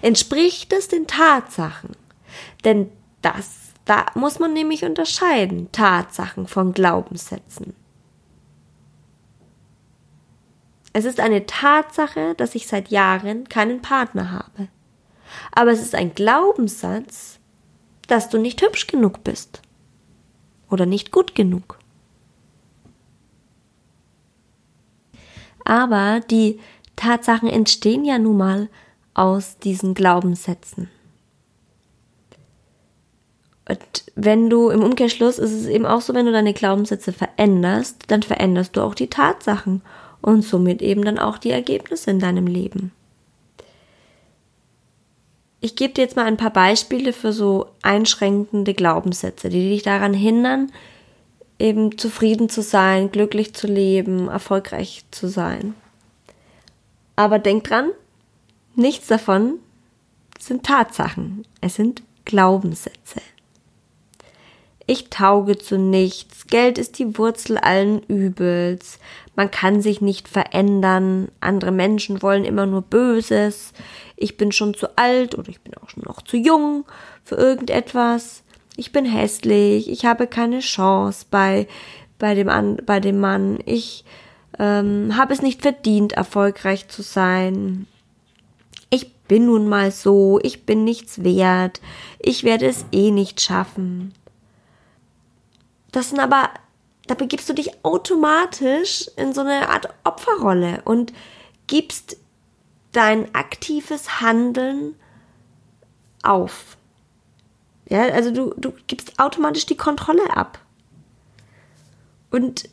Entspricht 0.00 0.72
es 0.72 0.88
den 0.88 1.06
Tatsachen? 1.06 1.90
Denn 2.64 2.88
das, 3.20 3.72
da 3.84 4.06
muss 4.14 4.38
man 4.38 4.52
nämlich 4.52 4.84
unterscheiden, 4.84 5.70
Tatsachen 5.72 6.46
von 6.46 6.72
Glaubenssätzen. 6.72 7.74
Es 10.92 11.04
ist 11.04 11.20
eine 11.20 11.46
Tatsache, 11.46 12.34
dass 12.36 12.54
ich 12.54 12.66
seit 12.66 12.90
Jahren 12.90 13.48
keinen 13.48 13.80
Partner 13.80 14.30
habe. 14.30 14.68
Aber 15.52 15.70
es 15.70 15.80
ist 15.80 15.94
ein 15.94 16.14
Glaubenssatz, 16.14 17.38
dass 18.08 18.28
du 18.28 18.38
nicht 18.38 18.60
hübsch 18.60 18.86
genug 18.86 19.24
bist. 19.24 19.62
Oder 20.68 20.84
nicht 20.84 21.10
gut 21.10 21.34
genug. 21.34 21.78
Aber 25.64 26.20
die 26.30 26.58
Tatsachen 26.96 27.48
entstehen 27.48 28.04
ja 28.04 28.18
nun 28.18 28.36
mal 28.36 28.68
aus 29.14 29.58
diesen 29.58 29.94
Glaubenssätzen. 29.94 30.88
Und 33.68 34.04
wenn 34.16 34.50
du 34.50 34.70
im 34.70 34.82
Umkehrschluss 34.82 35.38
ist 35.38 35.52
es 35.52 35.66
eben 35.66 35.86
auch 35.86 36.00
so, 36.00 36.14
wenn 36.14 36.26
du 36.26 36.32
deine 36.32 36.52
Glaubenssätze 36.52 37.12
veränderst, 37.12 38.04
dann 38.08 38.22
veränderst 38.22 38.76
du 38.76 38.80
auch 38.80 38.94
die 38.94 39.06
Tatsachen 39.06 39.82
und 40.20 40.42
somit 40.42 40.82
eben 40.82 41.04
dann 41.04 41.18
auch 41.18 41.38
die 41.38 41.50
Ergebnisse 41.50 42.10
in 42.10 42.18
deinem 42.18 42.46
Leben. 42.46 42.92
Ich 45.60 45.76
gebe 45.76 45.94
dir 45.94 46.02
jetzt 46.02 46.16
mal 46.16 46.26
ein 46.26 46.36
paar 46.36 46.52
Beispiele 46.52 47.12
für 47.12 47.32
so 47.32 47.66
einschränkende 47.82 48.74
Glaubenssätze, 48.74 49.48
die 49.48 49.68
dich 49.68 49.84
daran 49.84 50.12
hindern, 50.12 50.72
eben 51.62 51.96
zufrieden 51.96 52.48
zu 52.48 52.60
sein, 52.60 53.12
glücklich 53.12 53.54
zu 53.54 53.68
leben, 53.68 54.28
erfolgreich 54.28 55.04
zu 55.12 55.28
sein. 55.28 55.74
Aber 57.14 57.38
denk 57.38 57.64
dran, 57.64 57.90
nichts 58.74 59.06
davon 59.06 59.54
sind 60.40 60.66
Tatsachen, 60.66 61.46
es 61.60 61.76
sind 61.76 62.02
Glaubenssätze. 62.24 63.20
Ich 64.88 65.10
tauge 65.10 65.56
zu 65.56 65.78
nichts, 65.78 66.48
Geld 66.48 66.78
ist 66.78 66.98
die 66.98 67.16
Wurzel 67.16 67.56
allen 67.58 68.02
Übels, 68.02 68.98
man 69.36 69.48
kann 69.50 69.80
sich 69.80 70.00
nicht 70.00 70.26
verändern, 70.26 71.28
andere 71.38 71.70
Menschen 71.70 72.22
wollen 72.22 72.44
immer 72.44 72.66
nur 72.66 72.82
Böses, 72.82 73.72
ich 74.16 74.36
bin 74.36 74.50
schon 74.50 74.74
zu 74.74 74.98
alt 74.98 75.38
oder 75.38 75.48
ich 75.48 75.60
bin 75.60 75.74
auch 75.76 75.88
schon 75.88 76.02
noch 76.02 76.22
zu 76.22 76.36
jung 76.36 76.84
für 77.24 77.36
irgendetwas, 77.36 78.41
ich 78.76 78.92
bin 78.92 79.04
hässlich, 79.04 79.90
ich 79.90 80.04
habe 80.04 80.26
keine 80.26 80.60
Chance 80.60 81.26
bei, 81.30 81.68
bei, 82.18 82.34
dem, 82.34 82.48
An 82.48 82.76
bei 82.84 83.00
dem 83.00 83.20
Mann, 83.20 83.58
ich 83.66 84.04
ähm, 84.58 85.16
habe 85.16 85.32
es 85.32 85.42
nicht 85.42 85.62
verdient, 85.62 86.12
erfolgreich 86.12 86.88
zu 86.88 87.02
sein. 87.02 87.86
Ich 88.90 89.14
bin 89.14 89.46
nun 89.46 89.68
mal 89.68 89.90
so, 89.90 90.38
ich 90.42 90.64
bin 90.64 90.84
nichts 90.84 91.24
wert, 91.24 91.80
ich 92.18 92.44
werde 92.44 92.66
es 92.66 92.84
eh 92.92 93.10
nicht 93.10 93.40
schaffen. 93.40 94.12
Das 95.90 96.08
sind 96.08 96.20
aber, 96.20 96.50
da 97.06 97.14
begibst 97.14 97.48
du 97.48 97.54
dich 97.54 97.84
automatisch 97.84 99.10
in 99.16 99.32
so 99.34 99.42
eine 99.42 99.68
Art 99.68 99.88
Opferrolle 100.04 100.80
und 100.84 101.12
gibst 101.66 102.16
dein 102.92 103.34
aktives 103.34 104.20
Handeln 104.20 104.94
auf. 106.22 106.76
Ja, 107.92 108.04
also 108.04 108.30
du, 108.30 108.54
du 108.56 108.72
gibst 108.86 109.20
automatisch 109.20 109.66
die 109.66 109.76
Kontrolle 109.76 110.34
ab. 110.34 110.58
Und 112.30 112.70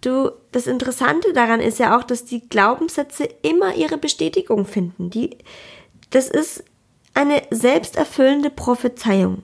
du, 0.00 0.32
das 0.50 0.66
Interessante 0.66 1.34
daran 1.34 1.60
ist 1.60 1.78
ja 1.78 1.94
auch, 1.94 2.02
dass 2.02 2.24
die 2.24 2.48
Glaubenssätze 2.48 3.24
immer 3.42 3.74
ihre 3.74 3.98
Bestätigung 3.98 4.64
finden. 4.64 5.10
Die, 5.10 5.36
das 6.08 6.30
ist 6.30 6.64
eine 7.12 7.42
selbsterfüllende 7.50 8.48
Prophezeiung. 8.48 9.42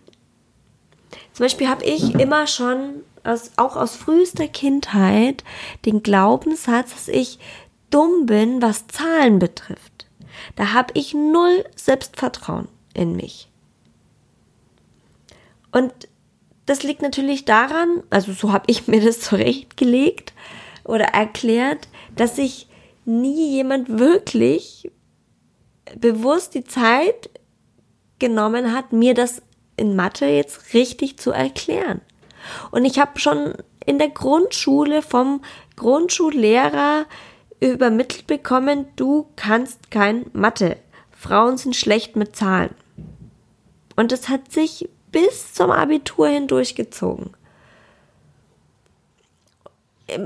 Zum 1.34 1.44
Beispiel 1.44 1.68
habe 1.68 1.84
ich 1.84 2.14
immer 2.14 2.46
schon 2.46 3.02
aus, 3.22 3.50
auch 3.56 3.76
aus 3.76 3.96
frühester 3.96 4.48
Kindheit 4.48 5.44
den 5.84 6.02
Glaubenssatz, 6.02 6.92
dass 6.92 7.08
ich 7.08 7.38
dumm 7.90 8.24
bin, 8.24 8.62
was 8.62 8.86
Zahlen 8.86 9.38
betrifft. 9.38 10.06
Da 10.56 10.72
habe 10.72 10.94
ich 10.94 11.12
null 11.12 11.66
Selbstvertrauen 11.76 12.68
in 12.94 13.14
mich. 13.14 13.47
Und 15.72 15.92
das 16.66 16.82
liegt 16.82 17.02
natürlich 17.02 17.44
daran, 17.44 18.02
also 18.10 18.32
so 18.32 18.52
habe 18.52 18.64
ich 18.66 18.86
mir 18.88 19.00
das 19.00 19.20
zurechtgelegt 19.20 20.32
oder 20.84 21.06
erklärt, 21.06 21.88
dass 22.16 22.36
sich 22.36 22.68
nie 23.04 23.52
jemand 23.52 23.98
wirklich 23.98 24.90
bewusst 25.98 26.54
die 26.54 26.64
Zeit 26.64 27.30
genommen 28.18 28.74
hat, 28.74 28.92
mir 28.92 29.14
das 29.14 29.42
in 29.76 29.96
Mathe 29.96 30.26
jetzt 30.26 30.74
richtig 30.74 31.18
zu 31.18 31.30
erklären. 31.30 32.00
Und 32.70 32.84
ich 32.84 32.98
habe 32.98 33.18
schon 33.18 33.54
in 33.86 33.98
der 33.98 34.10
Grundschule 34.10 35.02
vom 35.02 35.40
Grundschullehrer 35.76 37.06
übermittelt 37.60 38.26
bekommen, 38.26 38.86
du 38.96 39.26
kannst 39.36 39.90
kein 39.90 40.26
Mathe. 40.32 40.76
Frauen 41.10 41.56
sind 41.56 41.74
schlecht 41.74 42.16
mit 42.16 42.36
Zahlen. 42.36 42.74
Und 43.96 44.12
das 44.12 44.28
hat 44.28 44.52
sich 44.52 44.88
bis 45.10 45.54
zum 45.54 45.70
Abitur 45.70 46.28
hindurchgezogen. 46.28 47.30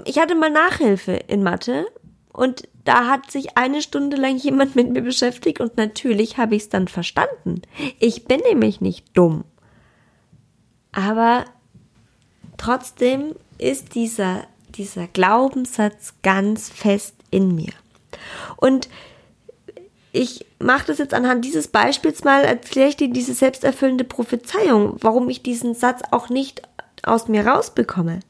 Ich 0.04 0.18
hatte 0.18 0.34
mal 0.34 0.50
Nachhilfe 0.50 1.12
in 1.12 1.42
Mathe 1.42 1.86
und 2.32 2.68
da 2.84 3.08
hat 3.08 3.30
sich 3.30 3.56
eine 3.56 3.82
Stunde 3.82 4.16
lang 4.16 4.36
jemand 4.36 4.74
mit 4.76 4.90
mir 4.90 5.02
beschäftigt 5.02 5.60
und 5.60 5.76
natürlich 5.76 6.38
habe 6.38 6.54
ich 6.56 6.62
es 6.62 6.68
dann 6.68 6.88
verstanden. 6.88 7.62
Ich 7.98 8.24
bin 8.24 8.40
nämlich 8.40 8.80
nicht 8.80 9.06
dumm. 9.14 9.44
Aber 10.92 11.44
trotzdem 12.56 13.34
ist 13.58 13.94
dieser, 13.94 14.46
dieser 14.70 15.06
Glaubenssatz 15.08 16.14
ganz 16.22 16.68
fest 16.68 17.14
in 17.30 17.54
mir. 17.54 17.72
Und 18.56 18.88
ich 20.12 20.44
mache 20.58 20.86
das 20.86 20.98
jetzt 20.98 21.14
anhand 21.14 21.44
dieses 21.44 21.68
Beispiels 21.68 22.22
mal, 22.22 22.44
erkläre 22.44 22.90
ich 22.90 22.96
dir 22.96 23.08
diese 23.08 23.32
selbsterfüllende 23.32 24.04
Prophezeiung, 24.04 24.96
warum 25.00 25.30
ich 25.30 25.42
diesen 25.42 25.74
Satz 25.74 26.02
auch 26.10 26.28
nicht 26.28 26.62
aus 27.02 27.28
mir 27.28 27.46
rausbekomme. 27.46 28.20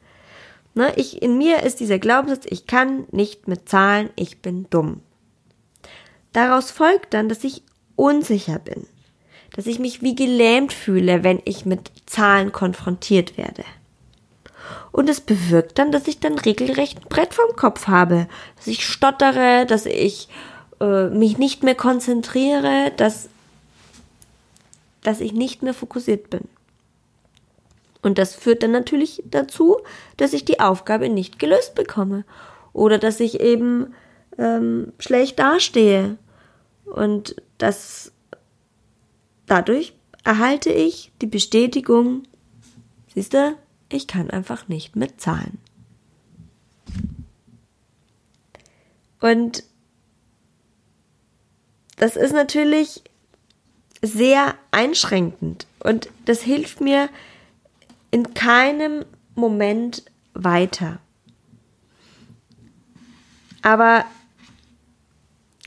Ne, 0.75 0.93
ich, 0.97 1.21
in 1.21 1.37
mir 1.37 1.65
ist 1.65 1.81
dieser 1.81 1.99
Glaubenssatz, 1.99 2.47
ich 2.49 2.67
kann 2.67 3.05
nicht 3.11 3.47
mit 3.49 3.69
Zahlen, 3.69 4.11
ich 4.17 4.41
bin 4.41 4.69
dumm. 4.71 5.01
Daraus 6.33 6.71
folgt 6.71 7.13
dann, 7.13 7.29
dass 7.29 7.45
ich 7.45 7.63
unsicher 7.97 8.59
bin, 8.59 8.87
dass 9.55 9.67
ich 9.67 9.79
mich 9.79 10.01
wie 10.01 10.15
gelähmt 10.15 10.73
fühle, 10.73 11.25
wenn 11.25 11.43
ich 11.45 11.67
mit 11.67 11.91
Zahlen 12.07 12.53
konfrontiert 12.53 13.37
werde. 13.37 13.65
Und 14.93 15.11
es 15.11 15.21
bewirkt 15.21 15.79
dann, 15.79 15.93
dass 15.93 16.07
ich 16.07 16.21
dann 16.21 16.39
regelrecht 16.39 16.99
ein 17.03 17.09
Brett 17.09 17.35
vom 17.35 17.55
Kopf 17.57 17.89
habe, 17.89 18.29
dass 18.57 18.67
ich 18.67 18.87
stottere, 18.87 19.67
dass 19.67 19.85
ich 19.85 20.29
äh, 20.83 21.11
mich 21.11 21.39
nicht 21.39 21.63
mehr 21.63 21.77
konzentriere, 21.77 22.93
dass, 22.97 23.29
dass 25.03 25.21
ich 25.21 25.33
nicht 25.33 25.63
mehr 25.63 25.75
fokussiert 25.75 26.29
bin. 26.29 26.49
Und 28.03 28.19
das 28.19 28.35
führt 28.35 28.65
dann 28.65 28.73
natürlich 28.73 29.23
dazu, 29.31 29.79
dass 30.17 30.33
ich 30.33 30.45
die 30.45 30.59
Aufgabe 30.59 31.09
nicht 31.09 31.39
gelöst 31.39 31.77
bekomme 31.77 32.25
oder 32.73 32.99
dass 32.99 33.21
ich 33.21 33.39
eben 33.39 33.95
ähm, 34.39 34.93
schlecht 34.99 35.39
dastehe. 35.39 36.17
Und 36.85 37.37
das 37.59 38.11
dadurch 39.47 39.95
erhalte 40.25 40.71
ich 40.71 41.13
die 41.21 41.27
Bestätigung, 41.29 42.25
siehst 43.15 43.35
du, 43.35 43.55
ich 43.89 44.09
kann 44.09 44.31
einfach 44.31 44.67
nicht 44.67 44.97
mit 44.97 45.21
Zahlen. 45.21 45.59
Und 49.21 49.63
das 52.03 52.17
ist 52.17 52.33
natürlich 52.33 53.05
sehr 54.03 54.57
einschränkend 54.73 55.69
und 55.79 56.09
das 56.25 56.41
hilft 56.43 56.81
mir 56.81 57.09
in 58.11 58.35
keinem 58.35 59.05
Moment 59.37 60.03
weiter. 60.35 60.99
Aber 63.63 64.05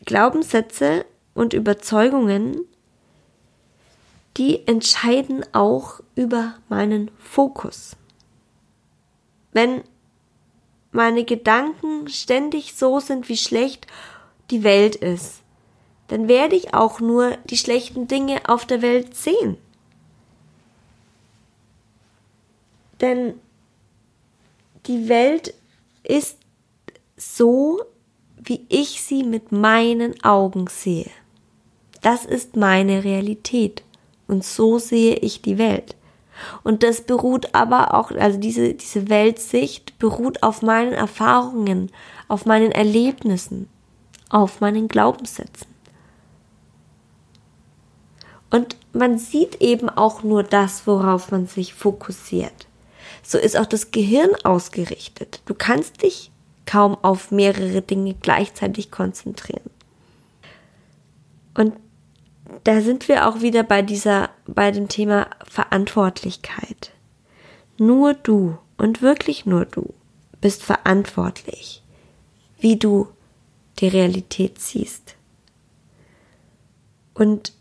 Glaubenssätze 0.04 1.06
und 1.36 1.54
Überzeugungen, 1.54 2.66
die 4.36 4.68
entscheiden 4.68 5.46
auch 5.54 6.02
über 6.16 6.56
meinen 6.68 7.12
Fokus. 7.18 7.96
Wenn 9.54 9.86
meine 10.92 11.24
Gedanken 11.24 12.10
ständig 12.10 12.76
so 12.76 13.00
sind, 13.00 13.30
wie 13.30 13.38
schlecht 13.38 13.88
die 14.52 14.66
Welt 14.66 14.98
ist, 14.98 15.45
dann 16.08 16.28
werde 16.28 16.56
ich 16.56 16.74
auch 16.74 17.00
nur 17.00 17.38
die 17.46 17.58
schlechten 17.58 18.08
Dinge 18.08 18.42
auf 18.48 18.66
der 18.66 18.82
Welt 18.82 19.16
sehen. 19.16 19.58
Denn 23.02 23.34
die 24.86 25.10
Welt 25.10 25.54
ist 26.04 26.38
so, 27.18 27.82
wie 28.38 28.66
ich 28.70 29.02
sie 29.02 29.24
mit 29.24 29.52
meinen 29.52 30.24
Augen 30.24 30.68
sehe. 30.68 31.10
Das 32.02 32.26
ist 32.26 32.56
meine 32.56 33.04
Realität. 33.04 33.84
Und 34.28 34.44
so 34.44 34.80
sehe 34.80 35.16
ich 35.16 35.42
die 35.42 35.58
Welt. 35.58 35.96
Und 36.64 36.84
das 36.84 37.02
beruht 37.02 37.56
aber 37.56 37.94
auch, 37.94 38.12
also 38.12 38.40
diese, 38.40 38.74
diese 38.74 39.10
Weltsicht 39.10 39.98
beruht 40.00 40.44
auf 40.44 40.62
meinen 40.62 40.94
Erfahrungen, 40.94 41.92
auf 42.28 42.46
meinen 42.46 42.72
Erlebnissen, 42.72 43.70
auf 44.30 44.62
meinen 44.62 44.88
Glaubenssätzen. 44.88 45.75
Und 48.50 48.76
man 48.94 49.18
sieht 49.18 49.62
eben 49.62 49.90
auch 49.90 50.24
nur 50.24 50.44
das, 50.44 50.88
worauf 50.88 51.32
man 51.32 51.48
sich 51.48 51.74
fokussiert. 51.74 52.68
So 53.24 53.38
ist 53.38 53.58
auch 53.58 53.66
das 53.66 53.92
Gehirn 53.92 54.30
ausgerichtet. 54.44 55.42
Du 55.46 55.54
kannst 55.54 56.04
dich 56.04 56.32
kaum 56.66 56.96
auf 57.02 57.32
mehrere 57.32 57.82
Dinge 57.82 58.16
gleichzeitig 58.22 58.92
konzentrieren. 58.92 59.70
Und 61.56 61.74
da 62.64 62.82
sind 62.82 63.08
wir 63.08 63.28
auch 63.28 63.42
wieder 63.42 63.64
bei 63.64 63.82
dieser, 63.82 64.30
bei 64.46 64.72
dem 64.72 64.88
Thema 64.88 65.28
Verantwortlichkeit. 65.48 66.92
Nur 67.78 68.14
du 68.14 68.58
und 68.78 69.02
wirklich 69.02 69.46
nur 69.46 69.66
du 69.66 69.94
bist 70.42 70.64
verantwortlich, 70.64 71.84
wie 72.60 72.78
du 72.78 73.08
die 73.80 73.88
Realität 73.88 74.60
siehst. 74.60 75.16
Und 77.14 77.54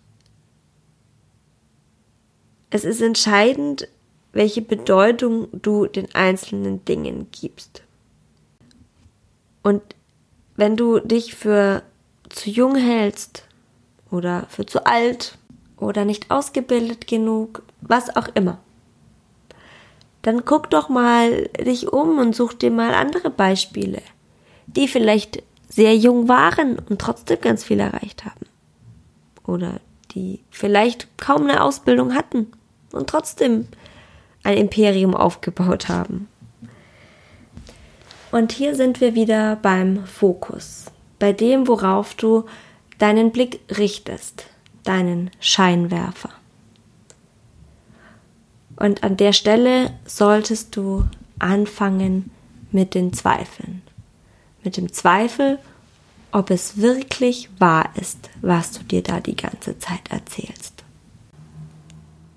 es 2.74 2.84
ist 2.84 3.00
entscheidend, 3.00 3.86
welche 4.32 4.60
Bedeutung 4.60 5.46
du 5.52 5.86
den 5.86 6.12
einzelnen 6.12 6.84
Dingen 6.84 7.28
gibst. 7.30 7.84
Und 9.62 9.80
wenn 10.56 10.76
du 10.76 10.98
dich 10.98 11.36
für 11.36 11.84
zu 12.30 12.50
jung 12.50 12.74
hältst 12.74 13.46
oder 14.10 14.46
für 14.48 14.66
zu 14.66 14.86
alt 14.86 15.38
oder 15.76 16.04
nicht 16.04 16.32
ausgebildet 16.32 17.06
genug, 17.06 17.62
was 17.80 18.16
auch 18.16 18.26
immer, 18.34 18.58
dann 20.22 20.44
guck 20.44 20.68
doch 20.68 20.88
mal 20.88 21.48
dich 21.64 21.92
um 21.92 22.18
und 22.18 22.34
such 22.34 22.54
dir 22.54 22.72
mal 22.72 22.92
andere 22.92 23.30
Beispiele, 23.30 24.02
die 24.66 24.88
vielleicht 24.88 25.44
sehr 25.68 25.96
jung 25.96 26.26
waren 26.26 26.80
und 26.80 27.00
trotzdem 27.00 27.40
ganz 27.40 27.62
viel 27.62 27.78
erreicht 27.78 28.24
haben. 28.24 28.46
Oder 29.46 29.78
die 30.10 30.40
vielleicht 30.50 31.16
kaum 31.18 31.44
eine 31.44 31.62
Ausbildung 31.62 32.16
hatten 32.16 32.48
und 32.94 33.08
trotzdem 33.08 33.68
ein 34.42 34.56
Imperium 34.56 35.14
aufgebaut 35.14 35.88
haben. 35.88 36.28
Und 38.30 38.52
hier 38.52 38.74
sind 38.74 39.00
wir 39.00 39.14
wieder 39.14 39.56
beim 39.56 40.06
Fokus, 40.06 40.86
bei 41.18 41.32
dem, 41.32 41.68
worauf 41.68 42.14
du 42.14 42.44
deinen 42.98 43.32
Blick 43.32 43.60
richtest, 43.78 44.46
deinen 44.82 45.30
Scheinwerfer. 45.40 46.30
Und 48.76 49.04
an 49.04 49.16
der 49.16 49.32
Stelle 49.32 49.92
solltest 50.04 50.74
du 50.76 51.04
anfangen 51.38 52.30
mit 52.72 52.94
den 52.94 53.12
Zweifeln. 53.12 53.82
Mit 54.64 54.76
dem 54.76 54.92
Zweifel, 54.92 55.58
ob 56.32 56.50
es 56.50 56.78
wirklich 56.78 57.48
wahr 57.60 57.90
ist, 57.94 58.30
was 58.42 58.72
du 58.72 58.82
dir 58.82 59.02
da 59.02 59.20
die 59.20 59.36
ganze 59.36 59.78
Zeit 59.78 60.10
erzählst. 60.10 60.82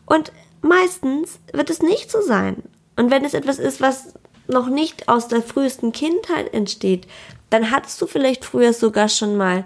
Und 0.06 0.32
meistens 0.62 1.40
wird 1.54 1.70
es 1.70 1.82
nicht 1.82 2.12
so 2.12 2.22
sein. 2.22 2.64
Und 2.96 3.12
wenn 3.12 3.26
es 3.26 3.34
etwas 3.34 3.60
ist, 3.60 3.82
was 3.82 4.14
noch 4.48 4.68
nicht 4.68 5.10
aus 5.10 5.28
der 5.28 5.42
frühesten 5.42 5.92
Kindheit 5.92 6.54
entsteht, 6.54 7.08
dann 7.50 7.72
hattest 7.72 8.02
du 8.02 8.08
vielleicht 8.08 8.46
früher 8.46 8.74
sogar 8.74 9.10
schon 9.10 9.38
mal 9.38 9.66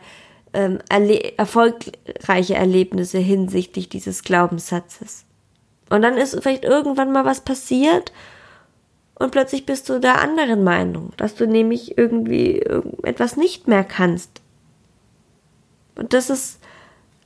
ähm, 0.53 0.79
erle 0.89 1.37
erfolgreiche 1.37 2.55
Erlebnisse 2.55 3.19
hinsichtlich 3.19 3.89
dieses 3.89 4.23
Glaubenssatzes. 4.23 5.25
Und 5.89 6.01
dann 6.01 6.17
ist 6.17 6.39
vielleicht 6.41 6.63
irgendwann 6.63 7.11
mal 7.11 7.25
was 7.25 7.41
passiert 7.41 8.11
und 9.15 9.31
plötzlich 9.31 9.65
bist 9.65 9.87
du 9.87 9.99
der 9.99 10.19
anderen 10.19 10.63
Meinung, 10.63 11.13
dass 11.17 11.35
du 11.35 11.45
nämlich 11.45 11.97
irgendwie 11.97 12.59
etwas 13.03 13.37
nicht 13.37 13.67
mehr 13.67 13.83
kannst. 13.83 14.41
Und 15.95 16.13
das 16.13 16.29
ist, 16.29 16.59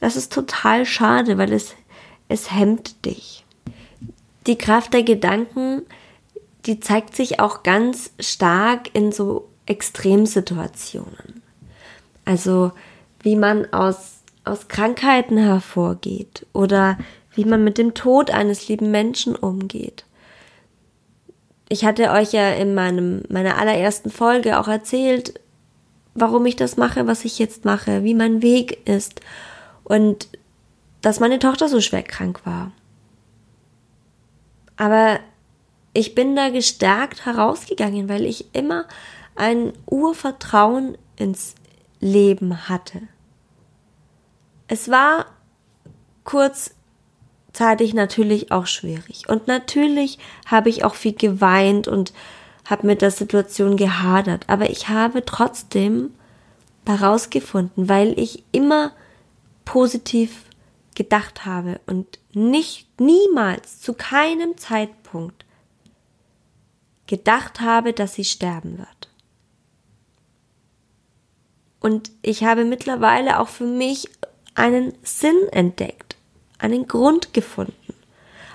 das 0.02 0.18
ist 0.18 0.34
total 0.34 0.86
schade, 0.86 1.38
weil 1.38 1.54
es, 1.54 1.74
es 2.28 2.52
hemmt 2.52 3.06
dich. 3.06 3.45
Die 4.48 4.58
Kraft 4.58 4.94
der 4.94 5.04
Gedanken, 5.04 5.84
die 6.66 6.80
zeigt 6.80 7.16
sich 7.16 7.40
auch 7.40 7.64
ganz 7.64 8.12
stark 8.20 8.94
in 8.94 9.12
so 9.12 9.48
Extremsituationen. 9.66 11.42
Also 12.26 12.72
wie 13.22 13.36
man 13.36 13.72
aus, 13.74 14.20
aus 14.44 14.68
Krankheiten 14.68 15.38
hervorgeht 15.38 16.46
oder 16.54 16.98
wie 17.34 17.46
man 17.46 17.64
mit 17.64 17.78
dem 17.78 17.94
Tod 17.94 18.32
eines 18.32 18.68
lieben 18.68 18.92
Menschen 18.92 19.36
umgeht. 19.36 20.06
Ich 21.68 21.84
hatte 21.84 22.12
euch 22.12 22.32
ja 22.32 22.52
in 22.52 22.76
meinem, 22.76 23.24
meiner 23.30 23.58
allerersten 23.58 24.12
Folge 24.12 24.60
auch 24.60 24.68
erzählt, 24.68 25.40
warum 26.14 26.46
ich 26.46 26.56
das 26.56 26.78
mache, 26.78 27.08
was 27.08 27.26
ich 27.26 27.40
jetzt 27.40 27.66
mache, 27.66 28.04
wie 28.04 28.14
mein 28.14 28.42
Weg 28.42 28.88
ist 28.88 29.22
und 29.84 30.30
dass 31.02 31.20
meine 31.20 31.40
Tochter 31.40 31.68
so 31.68 31.82
schwer 31.82 32.04
krank 32.04 32.42
war. 32.46 32.72
Aber 34.78 35.20
ich 35.94 36.16
bin 36.16 36.36
da 36.36 36.50
gestärkt 36.50 37.26
herausgegangen, 37.26 38.10
weil 38.10 38.26
ich 38.26 38.54
immer 38.54 38.86
ein 39.36 39.74
Urvertrauen 39.86 40.98
ins 41.16 41.56
Leben 42.00 42.68
hatte. 42.68 43.02
Es 44.68 44.90
war 44.90 45.28
kurzzeitig 46.24 47.94
natürlich 47.94 48.52
auch 48.52 48.68
schwierig. 48.68 49.30
Und 49.30 49.48
natürlich 49.48 50.20
habe 50.46 50.70
ich 50.70 50.84
auch 50.84 50.96
viel 50.96 51.14
geweint 51.14 51.88
und 51.88 52.14
habe 52.66 52.88
mit 52.88 53.02
der 53.02 53.12
Situation 53.12 53.78
gehadert. 53.78 54.50
Aber 54.50 54.70
ich 54.70 54.90
habe 54.90 55.24
trotzdem 55.24 56.14
daraus 56.84 57.30
gefunden, 57.30 57.88
weil 57.88 58.20
ich 58.20 58.44
immer 58.52 58.92
positiv 59.66 60.44
gedacht 60.96 61.46
habe 61.46 61.80
und 61.86 62.20
nicht 62.36 63.00
niemals 63.00 63.82
zu 63.82 63.94
keinem 63.94 64.58
Zeitpunkt 64.58 65.46
gedacht 67.08 67.62
habe, 67.62 67.94
dass 67.94 68.16
sie 68.16 68.26
sterben 68.26 68.78
wird. 68.78 69.10
Und 71.80 72.12
ich 72.22 72.44
habe 72.44 72.66
mittlerweile 72.66 73.40
auch 73.40 73.48
für 73.48 73.66
mich 73.66 74.10
einen 74.56 74.94
Sinn 75.04 75.38
entdeckt, 75.52 76.16
einen 76.58 76.88
Grund 76.88 77.34
gefunden. 77.34 77.94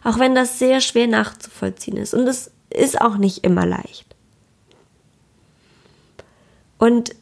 Auch 0.03 0.19
wenn 0.19 0.35
das 0.35 0.59
sehr 0.59 0.81
schwer 0.81 1.07
nachzuvollziehen 1.07 1.97
ist. 1.97 2.15
Und 2.15 2.27
es 2.27 2.51
ist 2.71 3.01
auch 3.01 3.19
nicht 3.19 3.45
immer 3.45 3.67
leicht. 3.67 4.07
Und 6.79 7.15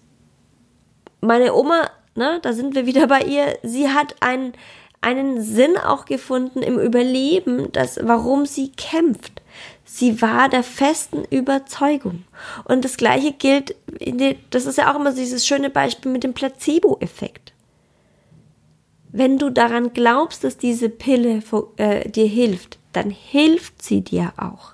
meine 1.21 1.53
Oma, 1.53 1.91
ne, 2.15 2.39
da 2.43 2.53
sind 2.53 2.75
wir 2.75 2.87
wieder 2.87 3.09
bei 3.09 3.23
ihr, 3.23 3.59
sie 3.63 3.89
hat 3.89 4.15
einen, 4.21 4.53
einen 5.01 5.43
Sinn 5.43 5.77
auch 5.77 6.05
gefunden 6.05 6.63
im 6.63 6.79
Überleben, 6.79 7.71
das, 7.73 7.99
warum 8.03 8.47
sie 8.47 8.73
kämpft. 8.73 9.43
Sie 9.85 10.21
war 10.21 10.49
der 10.49 10.63
festen 10.63 11.25
Überzeugung. 11.25 12.25
Und 12.65 12.85
das 12.85 12.97
gleiche 12.97 13.33
gilt, 13.33 13.75
das 14.51 14.67
ist 14.67 14.79
ja 14.79 14.93
auch 14.93 14.99
immer 14.99 15.13
dieses 15.13 15.47
schöne 15.47 15.71
Beispiel 15.71 16.13
mit 16.13 16.25
dem 16.25 16.35
Placebo-Effekt. 16.35 17.53
Wenn 19.11 19.39
du 19.39 19.51
daran 19.51 19.95
glaubst, 19.95 20.45
dass 20.45 20.59
diese 20.59 20.91
Pille 20.91 21.43
äh, 21.77 22.09
dir 22.11 22.27
hilft, 22.27 22.79
dann 22.93 23.11
hilft 23.11 23.83
sie 23.83 24.03
dir 24.03 24.33
auch. 24.37 24.73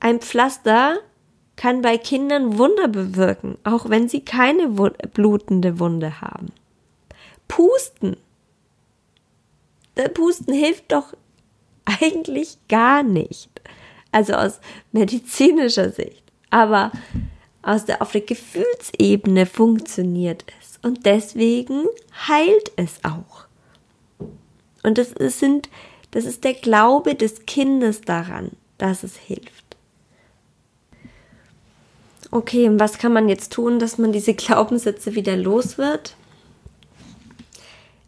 Ein 0.00 0.20
Pflaster 0.20 0.98
kann 1.56 1.82
bei 1.82 1.98
Kindern 1.98 2.58
Wunder 2.58 2.88
bewirken, 2.88 3.58
auch 3.64 3.88
wenn 3.88 4.08
sie 4.08 4.20
keine 4.20 4.68
blutende 4.68 5.80
Wunde 5.80 6.20
haben. 6.20 6.52
Pusten. 7.48 8.16
Der 9.98 10.08
Pusten 10.08 10.54
hilft 10.54 10.92
doch 10.92 11.12
eigentlich 11.84 12.56
gar 12.68 13.02
nicht. 13.02 13.50
Also 14.12 14.34
aus 14.34 14.60
medizinischer 14.92 15.90
Sicht. 15.90 16.22
Aber 16.50 16.92
aus 17.62 17.84
der, 17.84 18.00
auf 18.00 18.12
der 18.12 18.22
Gefühlsebene 18.22 19.44
funktioniert 19.44 20.44
es. 20.58 20.78
Und 20.82 21.04
deswegen 21.04 21.84
heilt 22.28 22.72
es 22.76 23.00
auch. 23.04 23.46
Und 24.82 24.96
das 24.96 25.12
ist, 25.12 25.40
sind, 25.40 25.68
das 26.12 26.24
ist 26.24 26.44
der 26.44 26.54
Glaube 26.54 27.14
des 27.14 27.44
Kindes 27.46 28.00
daran, 28.00 28.52
dass 28.78 29.02
es 29.02 29.16
hilft. 29.16 29.76
Okay, 32.30 32.68
und 32.68 32.78
was 32.78 32.98
kann 32.98 33.12
man 33.12 33.28
jetzt 33.28 33.52
tun, 33.52 33.78
dass 33.78 33.98
man 33.98 34.12
diese 34.12 34.34
Glaubenssätze 34.34 35.14
wieder 35.14 35.36
los 35.36 35.78
wird? 35.78 36.14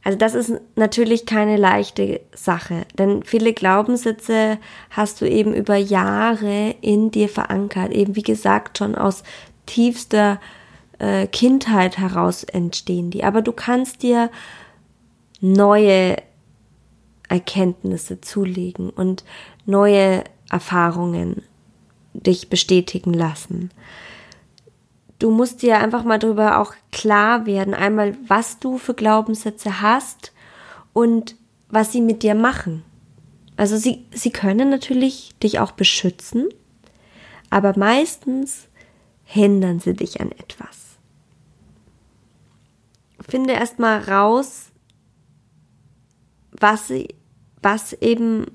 Also 0.03 0.17
das 0.17 0.35
ist 0.35 0.53
natürlich 0.77 1.27
keine 1.27 1.57
leichte 1.57 2.21
Sache, 2.35 2.87
denn 2.99 3.23
viele 3.23 3.53
Glaubenssätze 3.53 4.59
hast 4.91 5.21
du 5.21 5.29
eben 5.29 5.55
über 5.55 5.77
Jahre 5.77 6.75
in 6.81 7.11
dir 7.11 7.29
verankert, 7.29 7.93
eben 7.93 8.17
wie 8.17 8.23
gesagt 8.23 8.79
schon 8.79 8.95
aus 8.95 9.23
tiefster 9.67 10.41
äh, 10.99 11.27
Kindheit 11.27 11.99
heraus 11.99 12.45
entstehen 12.45 13.11
die, 13.11 13.25
aber 13.25 13.43
du 13.43 13.53
kannst 13.53 14.03
dir 14.03 14.31
neue 15.41 16.17
Erkenntnisse 17.29 18.21
zulegen 18.21 18.91
und 18.91 19.25
neue 19.67 20.25
Erfahrungen 20.51 21.43
dich 22.13 22.49
bestätigen 22.49 23.15
lassen. 23.15 23.71
Du 25.21 25.31
musst 25.31 25.61
dir 25.61 25.79
einfach 25.79 26.03
mal 26.03 26.19
darüber 26.19 26.59
auch 26.59 26.75
klar 26.93 27.45
werden, 27.45 27.75
einmal, 27.75 28.17
was 28.27 28.59
du 28.59 28.79
für 28.79 28.95
Glaubenssätze 28.95 29.83
hast 29.83 30.33
und 30.95 31.37
was 31.69 31.93
sie 31.93 32.01
mit 32.01 32.23
dir 32.23 32.35
machen. 32.35 32.83
Also 33.57 33.77
sie, 33.77 34.07
sie 34.13 34.31
können 34.31 34.71
natürlich 34.71 35.35
dich 35.43 35.61
auch 35.61 35.73
beschützen, 35.73 36.49
aber 37.51 37.79
meistens 37.79 38.69
hindern 39.25 39.79
sie 39.79 39.93
dich 39.93 40.23
an 40.23 40.33
etwas. 40.33 40.97
Finde 43.29 43.53
erstmal 43.53 44.01
raus, 44.11 44.71
was, 46.51 46.91
was 47.61 47.93
eben 47.93 48.47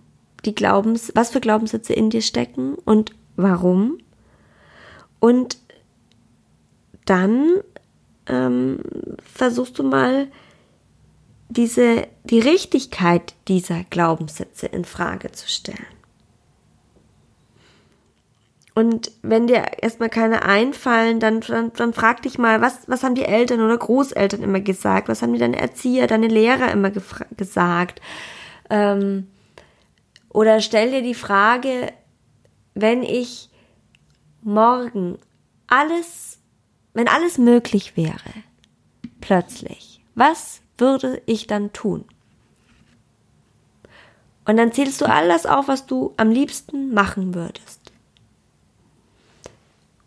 die 0.45 0.56
Glaubens, 0.56 1.12
was 1.13 1.30
für 1.30 1.41
Glaubenssätze 1.41 1.93
in 1.93 2.10
dir 2.10 2.23
stecken 2.23 2.73
und 2.73 3.13
warum. 3.36 3.99
Und 5.19 5.60
dann 7.06 7.62
ähm, 8.28 8.80
versuchst 9.24 9.78
du 9.80 9.84
mal 9.84 10.28
diese, 11.50 12.08
die 12.24 12.39
Richtigkeit 12.39 13.36
dieser 13.48 13.84
Glaubenssätze 13.89 14.65
in 14.68 14.86
Frage 14.86 15.32
zu 15.32 15.48
stellen. 15.48 15.86
Und 18.74 19.12
wenn 19.22 19.48
dir 19.48 19.63
erstmal 19.82 20.10
keine 20.10 20.44
einfallen, 20.44 21.22
dann, 21.22 21.39
dann, 21.39 21.72
dann 21.72 21.94
frag 21.94 22.22
dich 22.24 22.38
mal, 22.38 22.60
was, 22.60 22.89
was 22.89 23.04
haben 23.04 23.15
die 23.15 23.24
Eltern 23.24 23.62
oder 23.62 23.78
Großeltern 23.78 24.44
immer 24.44 24.60
gesagt? 24.60 25.08
Was 25.08 25.22
haben 25.22 25.32
die 25.32 25.39
deine 25.39 25.58
Erzieher, 25.58 26.08
deine 26.08 26.28
Lehrer 26.28 26.74
immer 26.74 26.91
gesagt? 27.38 28.02
Ähm, 28.70 29.28
oder 30.28 30.60
stell 30.60 30.91
dir 30.91 31.02
die 31.02 31.13
Frage, 31.13 31.94
wenn 32.74 33.02
ich 33.02 33.50
morgen 34.41 35.20
alles, 35.68 36.39
wenn 36.96 37.08
alles 37.10 37.38
möglich 37.38 37.96
wäre, 37.96 38.34
plötzlich, 39.22 40.02
was 40.16 40.62
würde 40.78 41.22
ich 41.26 41.46
dann 41.46 41.74
tun? 41.74 42.06
Und 44.46 44.58
dann 44.58 44.72
zählst 44.72 45.02
du 45.02 45.06
alles 45.06 45.46
auf, 45.46 45.68
was 45.68 45.86
du 45.86 46.14
am 46.18 46.32
liebsten 46.32 46.94
machen 46.94 47.36
würdest. 47.36 47.92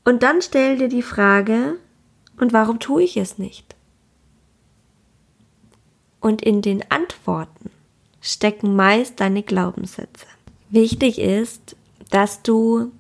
Und 0.05 0.23
dann 0.23 0.41
stell 0.41 0.79
dir 0.79 0.89
die 0.89 1.03
Frage, 1.03 1.79
und 2.39 2.53
warum 2.53 2.79
tue 2.79 3.03
ich 3.03 3.17
es 3.19 3.37
nicht? 3.37 3.77
Und 6.21 6.41
in 6.41 6.63
den 6.63 6.91
Antworten 6.91 7.71
stecken 8.23 8.75
meist 8.75 9.21
deine 9.21 9.43
Glaubenssätze. 9.43 10.27
Wichtig 10.71 11.19
ist, 11.19 11.77
dass 12.11 12.43
du 12.43 12.93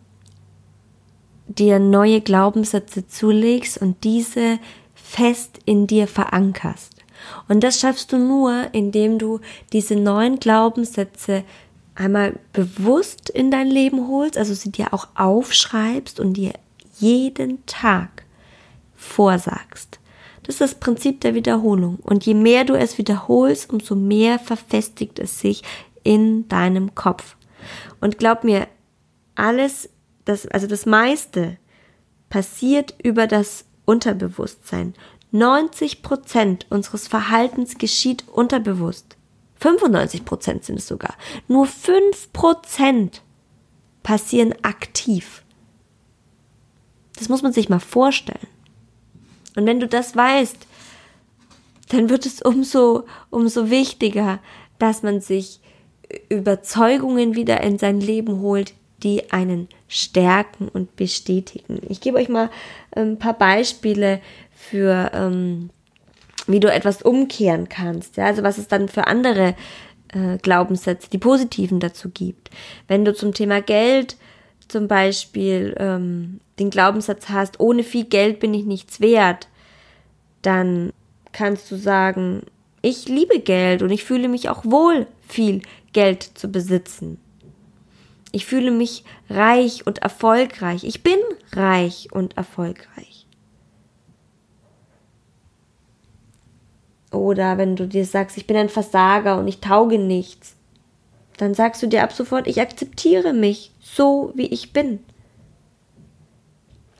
dir 1.48 1.78
neue 1.78 2.20
Glaubenssätze 2.20 3.08
zulegst 3.08 3.78
und 3.78 4.04
diese 4.04 4.58
fest 4.94 5.58
in 5.64 5.86
dir 5.86 6.06
verankerst. 6.06 6.94
Und 7.48 7.64
das 7.64 7.80
schaffst 7.80 8.12
du 8.12 8.18
nur, 8.18 8.68
indem 8.72 9.18
du 9.18 9.40
diese 9.72 9.96
neuen 9.96 10.38
Glaubenssätze 10.38 11.44
einmal 11.94 12.38
bewusst 12.52 13.28
in 13.28 13.50
dein 13.50 13.68
Leben 13.68 14.08
holst, 14.08 14.38
also 14.38 14.54
sie 14.54 14.70
dir 14.70 14.94
auch 14.94 15.08
aufschreibst 15.16 16.20
und 16.20 16.34
dir 16.34 16.52
jeden 16.98 17.64
Tag 17.66 18.24
vorsagst. 18.94 19.98
Das 20.42 20.54
ist 20.56 20.60
das 20.60 20.74
Prinzip 20.76 21.20
der 21.20 21.34
Wiederholung. 21.34 21.98
Und 22.02 22.24
je 22.24 22.34
mehr 22.34 22.64
du 22.64 22.74
es 22.74 22.98
wiederholst, 22.98 23.70
umso 23.70 23.94
mehr 23.94 24.38
verfestigt 24.38 25.18
es 25.18 25.40
sich 25.40 25.62
in 26.04 26.48
deinem 26.48 26.94
Kopf. 26.94 27.36
Und 28.00 28.18
glaub 28.18 28.44
mir, 28.44 28.66
alles, 29.34 29.90
das, 30.28 30.46
also 30.46 30.66
das 30.66 30.84
meiste 30.84 31.56
passiert 32.28 32.94
über 33.02 33.26
das 33.26 33.64
Unterbewusstsein. 33.86 34.94
90 35.30 36.02
Prozent 36.02 36.66
unseres 36.70 37.08
Verhaltens 37.08 37.78
geschieht 37.78 38.24
unterbewusst. 38.28 39.16
95 39.56 40.24
Prozent 40.24 40.64
sind 40.64 40.78
es 40.78 40.86
sogar. 40.86 41.14
Nur 41.48 41.66
5 41.66 42.32
Prozent 42.32 43.22
passieren 44.02 44.54
aktiv. 44.62 45.42
Das 47.16 47.28
muss 47.28 47.42
man 47.42 47.52
sich 47.52 47.68
mal 47.70 47.80
vorstellen. 47.80 48.46
Und 49.56 49.66
wenn 49.66 49.80
du 49.80 49.88
das 49.88 50.14
weißt, 50.14 50.58
dann 51.88 52.10
wird 52.10 52.26
es 52.26 52.42
umso, 52.42 53.06
umso 53.30 53.70
wichtiger, 53.70 54.40
dass 54.78 55.02
man 55.02 55.20
sich 55.20 55.60
Überzeugungen 56.28 57.34
wieder 57.34 57.62
in 57.62 57.78
sein 57.78 58.00
Leben 58.00 58.40
holt, 58.40 58.74
die 59.02 59.32
einen 59.32 59.68
stärken 59.88 60.68
und 60.68 60.96
bestätigen. 60.96 61.80
Ich 61.88 62.00
gebe 62.00 62.18
euch 62.18 62.28
mal 62.28 62.50
ein 62.92 63.18
paar 63.18 63.36
Beispiele 63.36 64.20
für, 64.52 65.10
ähm, 65.14 65.70
wie 66.46 66.60
du 66.60 66.70
etwas 66.70 67.02
umkehren 67.02 67.68
kannst. 67.68 68.16
Ja? 68.18 68.26
Also 68.26 68.42
was 68.42 68.58
es 68.58 68.68
dann 68.68 68.88
für 68.88 69.06
andere 69.06 69.54
äh, 70.12 70.38
Glaubenssätze, 70.38 71.10
die 71.10 71.18
positiven 71.18 71.80
dazu 71.80 72.10
gibt. 72.10 72.50
Wenn 72.86 73.04
du 73.04 73.14
zum 73.14 73.34
Thema 73.34 73.60
Geld 73.60 74.16
zum 74.68 74.88
Beispiel 74.88 75.74
ähm, 75.78 76.40
den 76.58 76.70
Glaubenssatz 76.70 77.30
hast, 77.30 77.60
ohne 77.60 77.82
viel 77.82 78.04
Geld 78.04 78.40
bin 78.40 78.52
ich 78.52 78.64
nichts 78.64 79.00
wert, 79.00 79.48
dann 80.42 80.92
kannst 81.32 81.70
du 81.70 81.76
sagen, 81.76 82.42
ich 82.82 83.08
liebe 83.08 83.40
Geld 83.40 83.82
und 83.82 83.90
ich 83.90 84.04
fühle 84.04 84.28
mich 84.28 84.48
auch 84.48 84.64
wohl, 84.64 85.06
viel 85.26 85.62
Geld 85.92 86.22
zu 86.22 86.48
besitzen. 86.48 87.18
Ich 88.32 88.46
fühle 88.46 88.70
mich 88.70 89.04
reich 89.30 89.86
und 89.86 89.98
erfolgreich. 89.98 90.84
Ich 90.84 91.02
bin 91.02 91.18
reich 91.52 92.08
und 92.12 92.36
erfolgreich. 92.36 93.26
Oder 97.10 97.56
wenn 97.56 97.74
du 97.74 97.86
dir 97.86 98.04
sagst, 98.04 98.36
ich 98.36 98.46
bin 98.46 98.56
ein 98.56 98.68
Versager 98.68 99.38
und 99.38 99.48
ich 99.48 99.60
tauge 99.60 99.98
nichts, 99.98 100.56
dann 101.38 101.54
sagst 101.54 101.82
du 101.82 101.86
dir 101.86 102.02
ab 102.02 102.12
sofort, 102.12 102.46
ich 102.46 102.60
akzeptiere 102.60 103.32
mich 103.32 103.72
so, 103.80 104.32
wie 104.34 104.46
ich 104.46 104.72
bin. 104.72 105.00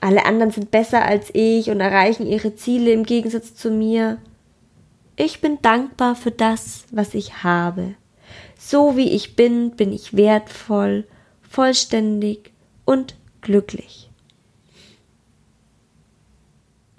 Alle 0.01 0.25
anderen 0.25 0.53
sind 0.53 0.71
besser 0.71 1.05
als 1.05 1.31
ich 1.35 1.71
und 1.71 1.81
erreichen 1.81 2.27
ihre 2.27 2.55
Ziele 2.55 2.93
im 2.93 3.03
Gegensatz 3.03 3.55
zu 3.55 3.71
mir. 3.71 4.19
Ich 5.17 5.41
bin 5.41 5.61
dankbar 5.61 6.15
für 6.15 6.31
das, 6.31 6.85
was 6.93 7.15
ich 7.15 7.43
habe. 7.43 7.95
So 8.57 8.97
wie 8.97 9.11
ich 9.11 9.35
bin, 9.35 9.73
bin 9.73 9.93
ich 9.93 10.17
wertvoll, 10.17 11.05
vollständig 11.49 12.53
und 12.85 13.17
glücklich. 13.41 14.11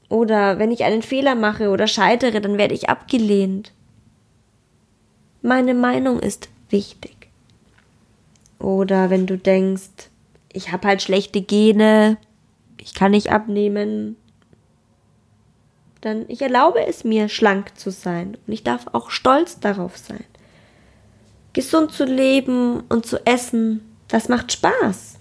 Oder 0.10 0.58
wenn 0.58 0.72
ich 0.72 0.84
einen 0.84 1.04
Fehler 1.04 1.36
mache 1.36 1.70
oder 1.70 1.88
scheitere, 1.88 2.42
dann 2.42 2.58
werde 2.58 2.74
ich 2.74 2.90
abgelehnt. 2.90 3.72
Meine 5.42 5.74
Meinung 5.74 6.20
ist 6.20 6.50
wichtig. 6.70 7.16
Oder 8.58 9.10
wenn 9.10 9.28
du 9.28 9.38
denkst, 9.38 10.10
ich 10.52 10.72
habe 10.72 10.88
halt 10.88 11.02
schlechte 11.02 11.42
Gene, 11.42 12.18
ich 12.78 12.94
kann 12.94 13.12
nicht 13.12 13.32
abnehmen, 13.32 14.18
dann 16.02 16.26
ich 16.28 16.42
erlaube 16.42 16.86
es 16.86 17.04
mir, 17.04 17.30
schlank 17.30 17.78
zu 17.78 17.92
sein 17.92 18.38
und 18.48 18.54
ich 18.54 18.64
darf 18.64 18.88
auch 18.94 19.12
stolz 19.12 19.60
darauf 19.60 19.98
sein. 19.98 20.24
Gesund 21.54 21.92
zu 21.92 22.06
leben 22.06 22.84
und 22.90 23.06
zu 23.06 23.26
essen, 23.26 23.82
das 24.10 24.30
macht 24.30 24.52
Spaß. 24.52 25.16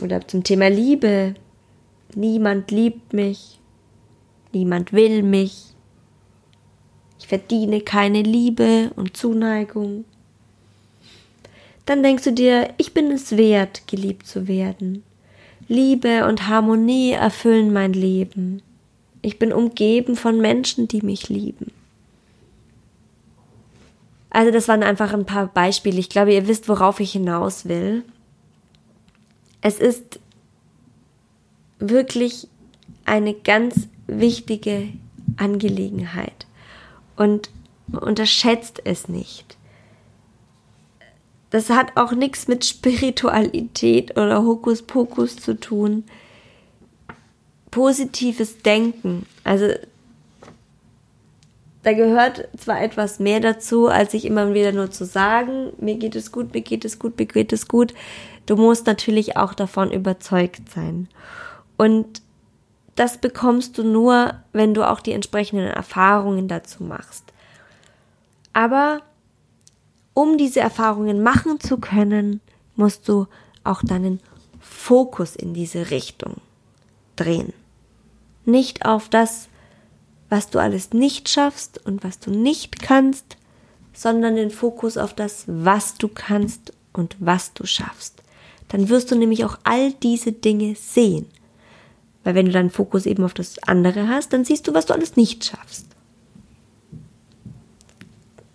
Oder 0.00 0.26
zum 0.26 0.42
Thema 0.42 0.68
Liebe. 0.68 1.34
Niemand 2.14 2.70
liebt 2.70 3.12
mich. 3.12 3.58
Niemand 4.52 4.92
will 4.92 5.22
mich. 5.22 5.74
Ich 7.18 7.28
verdiene 7.28 7.80
keine 7.80 8.22
Liebe 8.22 8.90
und 8.96 9.16
Zuneigung 9.16 10.04
dann 11.86 12.02
denkst 12.02 12.24
du 12.24 12.32
dir, 12.32 12.74
ich 12.78 12.92
bin 12.92 13.10
es 13.12 13.36
wert, 13.36 13.86
geliebt 13.86 14.26
zu 14.26 14.48
werden. 14.48 15.04
Liebe 15.68 16.26
und 16.26 16.48
Harmonie 16.48 17.12
erfüllen 17.12 17.72
mein 17.72 17.92
Leben. 17.92 18.60
Ich 19.22 19.38
bin 19.38 19.52
umgeben 19.52 20.16
von 20.16 20.40
Menschen, 20.40 20.88
die 20.88 21.00
mich 21.00 21.28
lieben. 21.28 21.70
Also 24.36 24.50
das 24.50 24.68
waren 24.68 24.82
einfach 24.82 25.14
ein 25.14 25.24
paar 25.24 25.46
Beispiele. 25.46 25.98
Ich 25.98 26.10
glaube, 26.10 26.34
ihr 26.34 26.46
wisst, 26.46 26.68
worauf 26.68 27.00
ich 27.00 27.12
hinaus 27.12 27.64
will. 27.70 28.04
Es 29.62 29.78
ist 29.78 30.20
wirklich 31.78 32.46
eine 33.06 33.32
ganz 33.32 33.88
wichtige 34.06 34.88
Angelegenheit 35.38 36.46
und 37.16 37.48
unterschätzt 37.90 38.82
es 38.84 39.08
nicht. 39.08 39.56
Das 41.48 41.70
hat 41.70 41.96
auch 41.96 42.12
nichts 42.12 42.46
mit 42.46 42.66
Spiritualität 42.66 44.18
oder 44.18 44.42
Hokuspokus 44.42 45.36
zu 45.36 45.58
tun. 45.58 46.04
positives 47.70 48.58
Denken. 48.58 49.24
Also 49.44 49.68
da 51.86 51.92
gehört 51.92 52.48
zwar 52.58 52.82
etwas 52.82 53.20
mehr 53.20 53.38
dazu, 53.38 53.86
als 53.86 54.10
sich 54.10 54.24
immer 54.24 54.52
wieder 54.54 54.72
nur 54.72 54.90
zu 54.90 55.04
sagen, 55.04 55.72
mir 55.78 55.94
geht 55.94 56.16
es 56.16 56.32
gut, 56.32 56.52
mir 56.52 56.62
geht 56.62 56.84
es 56.84 56.98
gut, 56.98 57.16
mir 57.16 57.26
geht 57.26 57.52
es 57.52 57.68
gut. 57.68 57.94
Du 58.44 58.56
musst 58.56 58.88
natürlich 58.88 59.36
auch 59.36 59.54
davon 59.54 59.92
überzeugt 59.92 60.68
sein. 60.68 61.06
Und 61.76 62.22
das 62.96 63.18
bekommst 63.18 63.78
du 63.78 63.84
nur, 63.84 64.34
wenn 64.52 64.74
du 64.74 64.82
auch 64.82 64.98
die 64.98 65.12
entsprechenden 65.12 65.68
Erfahrungen 65.68 66.48
dazu 66.48 66.82
machst. 66.82 67.22
Aber 68.52 69.02
um 70.12 70.38
diese 70.38 70.58
Erfahrungen 70.58 71.22
machen 71.22 71.60
zu 71.60 71.76
können, 71.76 72.40
musst 72.74 73.08
du 73.08 73.28
auch 73.62 73.84
deinen 73.84 74.18
Fokus 74.58 75.36
in 75.36 75.54
diese 75.54 75.92
Richtung 75.92 76.38
drehen. 77.14 77.52
Nicht 78.44 78.84
auf 78.84 79.08
das, 79.08 79.48
was 80.28 80.50
du 80.50 80.58
alles 80.58 80.92
nicht 80.92 81.28
schaffst 81.28 81.84
und 81.86 82.02
was 82.02 82.18
du 82.18 82.30
nicht 82.30 82.82
kannst, 82.82 83.36
sondern 83.92 84.36
den 84.36 84.50
Fokus 84.50 84.96
auf 84.96 85.14
das, 85.14 85.44
was 85.46 85.94
du 85.94 86.08
kannst 86.08 86.72
und 86.92 87.16
was 87.18 87.52
du 87.54 87.64
schaffst. 87.66 88.22
Dann 88.68 88.88
wirst 88.88 89.10
du 89.10 89.16
nämlich 89.16 89.44
auch 89.44 89.58
all 89.64 89.92
diese 89.92 90.32
Dinge 90.32 90.74
sehen. 90.74 91.26
Weil 92.24 92.34
wenn 92.34 92.46
du 92.46 92.52
deinen 92.52 92.70
Fokus 92.70 93.06
eben 93.06 93.24
auf 93.24 93.34
das 93.34 93.58
andere 93.62 94.08
hast, 94.08 94.32
dann 94.32 94.44
siehst 94.44 94.66
du, 94.66 94.74
was 94.74 94.86
du 94.86 94.94
alles 94.94 95.16
nicht 95.16 95.44
schaffst. 95.44 95.86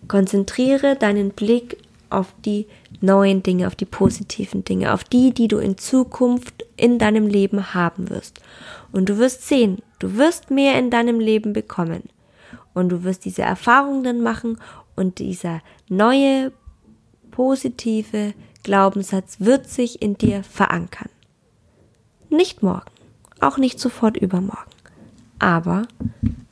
Konzentriere 0.08 0.94
deinen 0.94 1.30
Blick 1.30 1.78
auf 2.12 2.34
die 2.44 2.66
neuen 3.00 3.42
Dinge, 3.42 3.66
auf 3.66 3.74
die 3.74 3.84
positiven 3.84 4.64
Dinge, 4.64 4.92
auf 4.92 5.04
die, 5.04 5.32
die 5.32 5.48
du 5.48 5.58
in 5.58 5.78
Zukunft 5.78 6.64
in 6.76 6.98
deinem 6.98 7.26
Leben 7.26 7.74
haben 7.74 8.10
wirst. 8.10 8.40
Und 8.92 9.08
du 9.08 9.18
wirst 9.18 9.46
sehen, 9.48 9.82
du 9.98 10.16
wirst 10.16 10.50
mehr 10.50 10.78
in 10.78 10.90
deinem 10.90 11.20
Leben 11.20 11.52
bekommen. 11.52 12.04
Und 12.74 12.88
du 12.90 13.04
wirst 13.04 13.24
diese 13.24 13.42
Erfahrung 13.42 14.02
dann 14.02 14.22
machen 14.22 14.58
und 14.96 15.18
dieser 15.18 15.60
neue 15.88 16.52
positive 17.30 18.34
Glaubenssatz 18.62 19.40
wird 19.40 19.68
sich 19.68 20.00
in 20.00 20.14
dir 20.14 20.42
verankern. 20.44 21.08
Nicht 22.30 22.62
morgen, 22.62 22.90
auch 23.40 23.58
nicht 23.58 23.78
sofort 23.78 24.16
übermorgen, 24.16 24.70
aber 25.38 25.82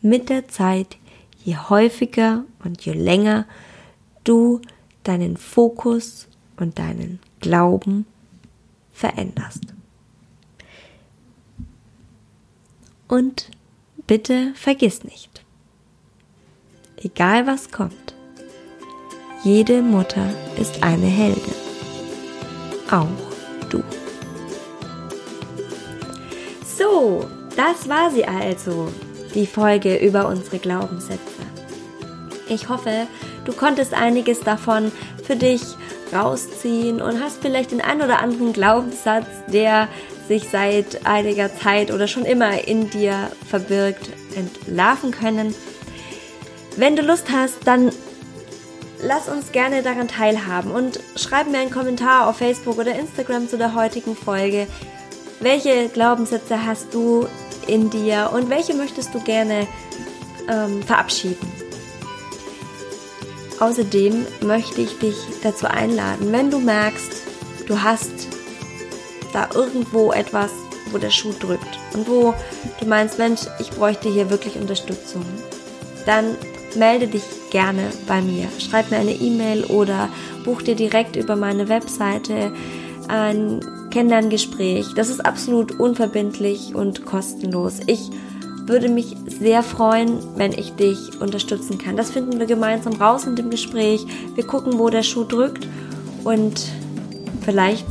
mit 0.03 0.29
der 0.29 0.49
Zeit 0.49 0.99
je 1.43 1.57
häufiger 1.57 2.45
und 2.65 2.85
je 2.85 2.93
länger 2.93 3.47
du 4.25 4.61
deinen 5.05 5.37
Fokus 5.37 6.29
und 6.57 6.79
deinen 6.79 7.19
Glauben 7.41 8.07
veränderst. 8.93 9.63
Und 13.09 13.51
bitte 14.07 14.53
vergiss 14.55 15.05
nicht, 15.05 15.45
egal 16.99 17.47
was 17.47 17.71
kommt, 17.71 18.15
jede 19.43 19.83
Mutter 19.83 20.35
ist 20.59 20.83
eine 20.83 21.07
Heldin. 21.07 21.55
Auch 22.91 23.07
du. 23.71 23.83
So, 26.65 27.27
das 27.57 27.89
war 27.89 28.11
sie 28.11 28.25
also 28.25 28.93
die 29.35 29.47
Folge 29.47 29.97
über 29.97 30.29
unsere 30.29 30.59
Glaubenssätze. 30.59 31.21
Ich 32.49 32.69
hoffe, 32.69 33.07
du 33.45 33.53
konntest 33.53 33.95
einiges 33.95 34.41
davon 34.41 34.93
für 35.25 35.37
dich 35.37 35.63
rausziehen 36.13 37.01
und 37.01 37.23
hast 37.23 37.41
vielleicht 37.41 37.71
den 37.71 37.81
ein 37.81 38.03
oder 38.03 38.21
anderen 38.21 38.53
Glaubenssatz, 38.53 39.27
der 39.49 39.89
sich 40.29 40.49
seit 40.51 41.07
einiger 41.07 41.55
Zeit 41.55 41.91
oder 41.91 42.07
schon 42.07 42.25
immer 42.25 42.67
in 42.67 42.91
dir 42.91 43.31
verbirgt, 43.49 44.11
entlarven 44.37 45.11
können. 45.11 45.55
Wenn 46.77 46.97
du 46.97 47.03
Lust 47.03 47.31
hast, 47.33 47.67
dann 47.67 47.91
lass 49.03 49.29
uns 49.29 49.53
gerne 49.53 49.83
daran 49.83 50.09
teilhaben 50.09 50.71
und 50.71 51.01
schreib 51.17 51.49
mir 51.49 51.59
einen 51.59 51.71
Kommentar 51.71 52.29
auf 52.29 52.37
Facebook 52.37 52.79
oder 52.79 52.95
Instagram 52.99 53.49
zu 53.49 53.59
der 53.59 53.75
heutigen 53.75 54.15
Folge. 54.15 54.67
Welche 55.41 55.89
Glaubenssätze 55.89 56.65
hast 56.65 56.93
du 56.93 57.27
in 57.67 57.91
dir 57.91 58.31
und 58.33 58.51
welche 58.51 58.75
möchtest 58.75 59.15
du 59.15 59.21
gerne 59.21 59.67
ähm, 60.49 60.83
verabschieden. 60.83 61.50
Außerdem 63.61 64.27
möchte 64.41 64.81
ich 64.81 64.99
dich 64.99 65.17
dazu 65.43 65.67
einladen, 65.67 66.33
wenn 66.33 66.51
du 66.51 66.59
merkst, 66.59 67.23
du 67.67 67.83
hast 67.83 68.11
da 69.33 69.49
irgendwo 69.55 70.13
etwas, 70.13 70.51
wo 70.91 70.99
der 70.99 71.11
Schuh 71.11 71.35
drückt 71.39 71.79
und 71.95 72.09
wo 72.09 72.35
du 72.81 72.87
meinst, 72.87 73.19
Mensch, 73.19 73.43
ich 73.61 73.71
bräuchte 73.71 74.09
hier 74.09 74.31
wirklich 74.31 74.57
Unterstützung, 74.57 75.25
dann 76.07 76.37
melde 76.75 77.07
dich 77.07 77.23
gerne 77.51 77.83
bei 78.07 78.23
mir. 78.23 78.49
Schreib 78.59 78.91
mir 78.91 78.99
eine 78.99 79.13
E-Mail 79.13 79.65
oder 79.65 80.09
buch 80.45 80.63
dir 80.63 80.75
direkt 80.75 81.17
über 81.17 81.37
meine 81.37 81.69
Webseite 81.69 82.53
ein 83.09 83.61
Kennenlerngespräch. 83.91 84.95
Das 84.95 85.11
ist 85.11 85.21
absolut 85.21 85.79
unverbindlich 85.79 86.75
und 86.75 87.05
kostenlos. 87.05 87.81
Ich 87.87 88.11
würde 88.67 88.89
mich 88.89 89.17
sehr 89.27 89.63
freuen, 89.63 90.19
wenn 90.37 90.53
ich 90.53 90.73
dich 90.73 91.21
unterstützen 91.21 91.79
kann. 91.79 91.97
Das 91.97 92.11
finden 92.11 92.39
wir 92.39 92.47
gemeinsam 92.47 92.95
raus 92.95 93.25
in 93.25 93.37
dem 93.37 93.51
Gespräch. 93.51 94.07
Wir 94.35 94.47
gucken, 94.47 94.79
wo 94.79 94.91
der 94.91 95.03
Schuh 95.03 95.25
drückt 95.25 95.67
und 96.25 96.63
vielleicht 97.43 97.87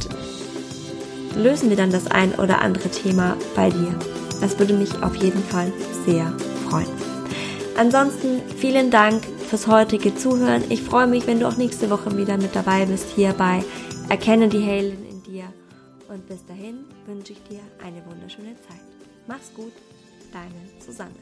lösen 1.35 1.69
wir 1.69 1.77
dann 1.77 1.91
das 1.91 2.07
ein 2.07 2.33
oder 2.35 2.61
andere 2.61 2.89
Thema 2.89 3.35
bei 3.55 3.69
dir. 3.69 3.95
Das 4.41 4.57
würde 4.57 4.73
mich 4.73 5.03
auf 5.03 5.15
jeden 5.15 5.43
Fall 5.43 5.71
sehr 6.05 6.33
freuen. 6.69 6.87
Ansonsten 7.77 8.41
vielen 8.57 8.91
Dank 8.91 9.23
fürs 9.49 9.67
heutige 9.67 10.15
Zuhören. 10.15 10.63
Ich 10.69 10.81
freue 10.81 11.07
mich, 11.07 11.27
wenn 11.27 11.39
du 11.39 11.47
auch 11.47 11.57
nächste 11.57 11.89
Woche 11.89 12.17
wieder 12.17 12.37
mit 12.37 12.55
dabei 12.55 12.85
bist 12.85 13.07
hier 13.15 13.33
bei 13.33 13.63
Erkenne 14.09 14.47
die 14.47 14.59
Heldin 14.59 15.09
und 16.09 16.27
bis 16.27 16.43
dahin 16.45 16.85
wünsche 17.05 17.33
ich 17.33 17.43
dir 17.43 17.61
eine 17.83 18.03
wunderschöne 18.05 18.55
Zeit. 18.67 18.81
Mach's 19.27 19.51
gut, 19.55 19.71
deine 20.31 20.53
Susanne. 20.79 21.13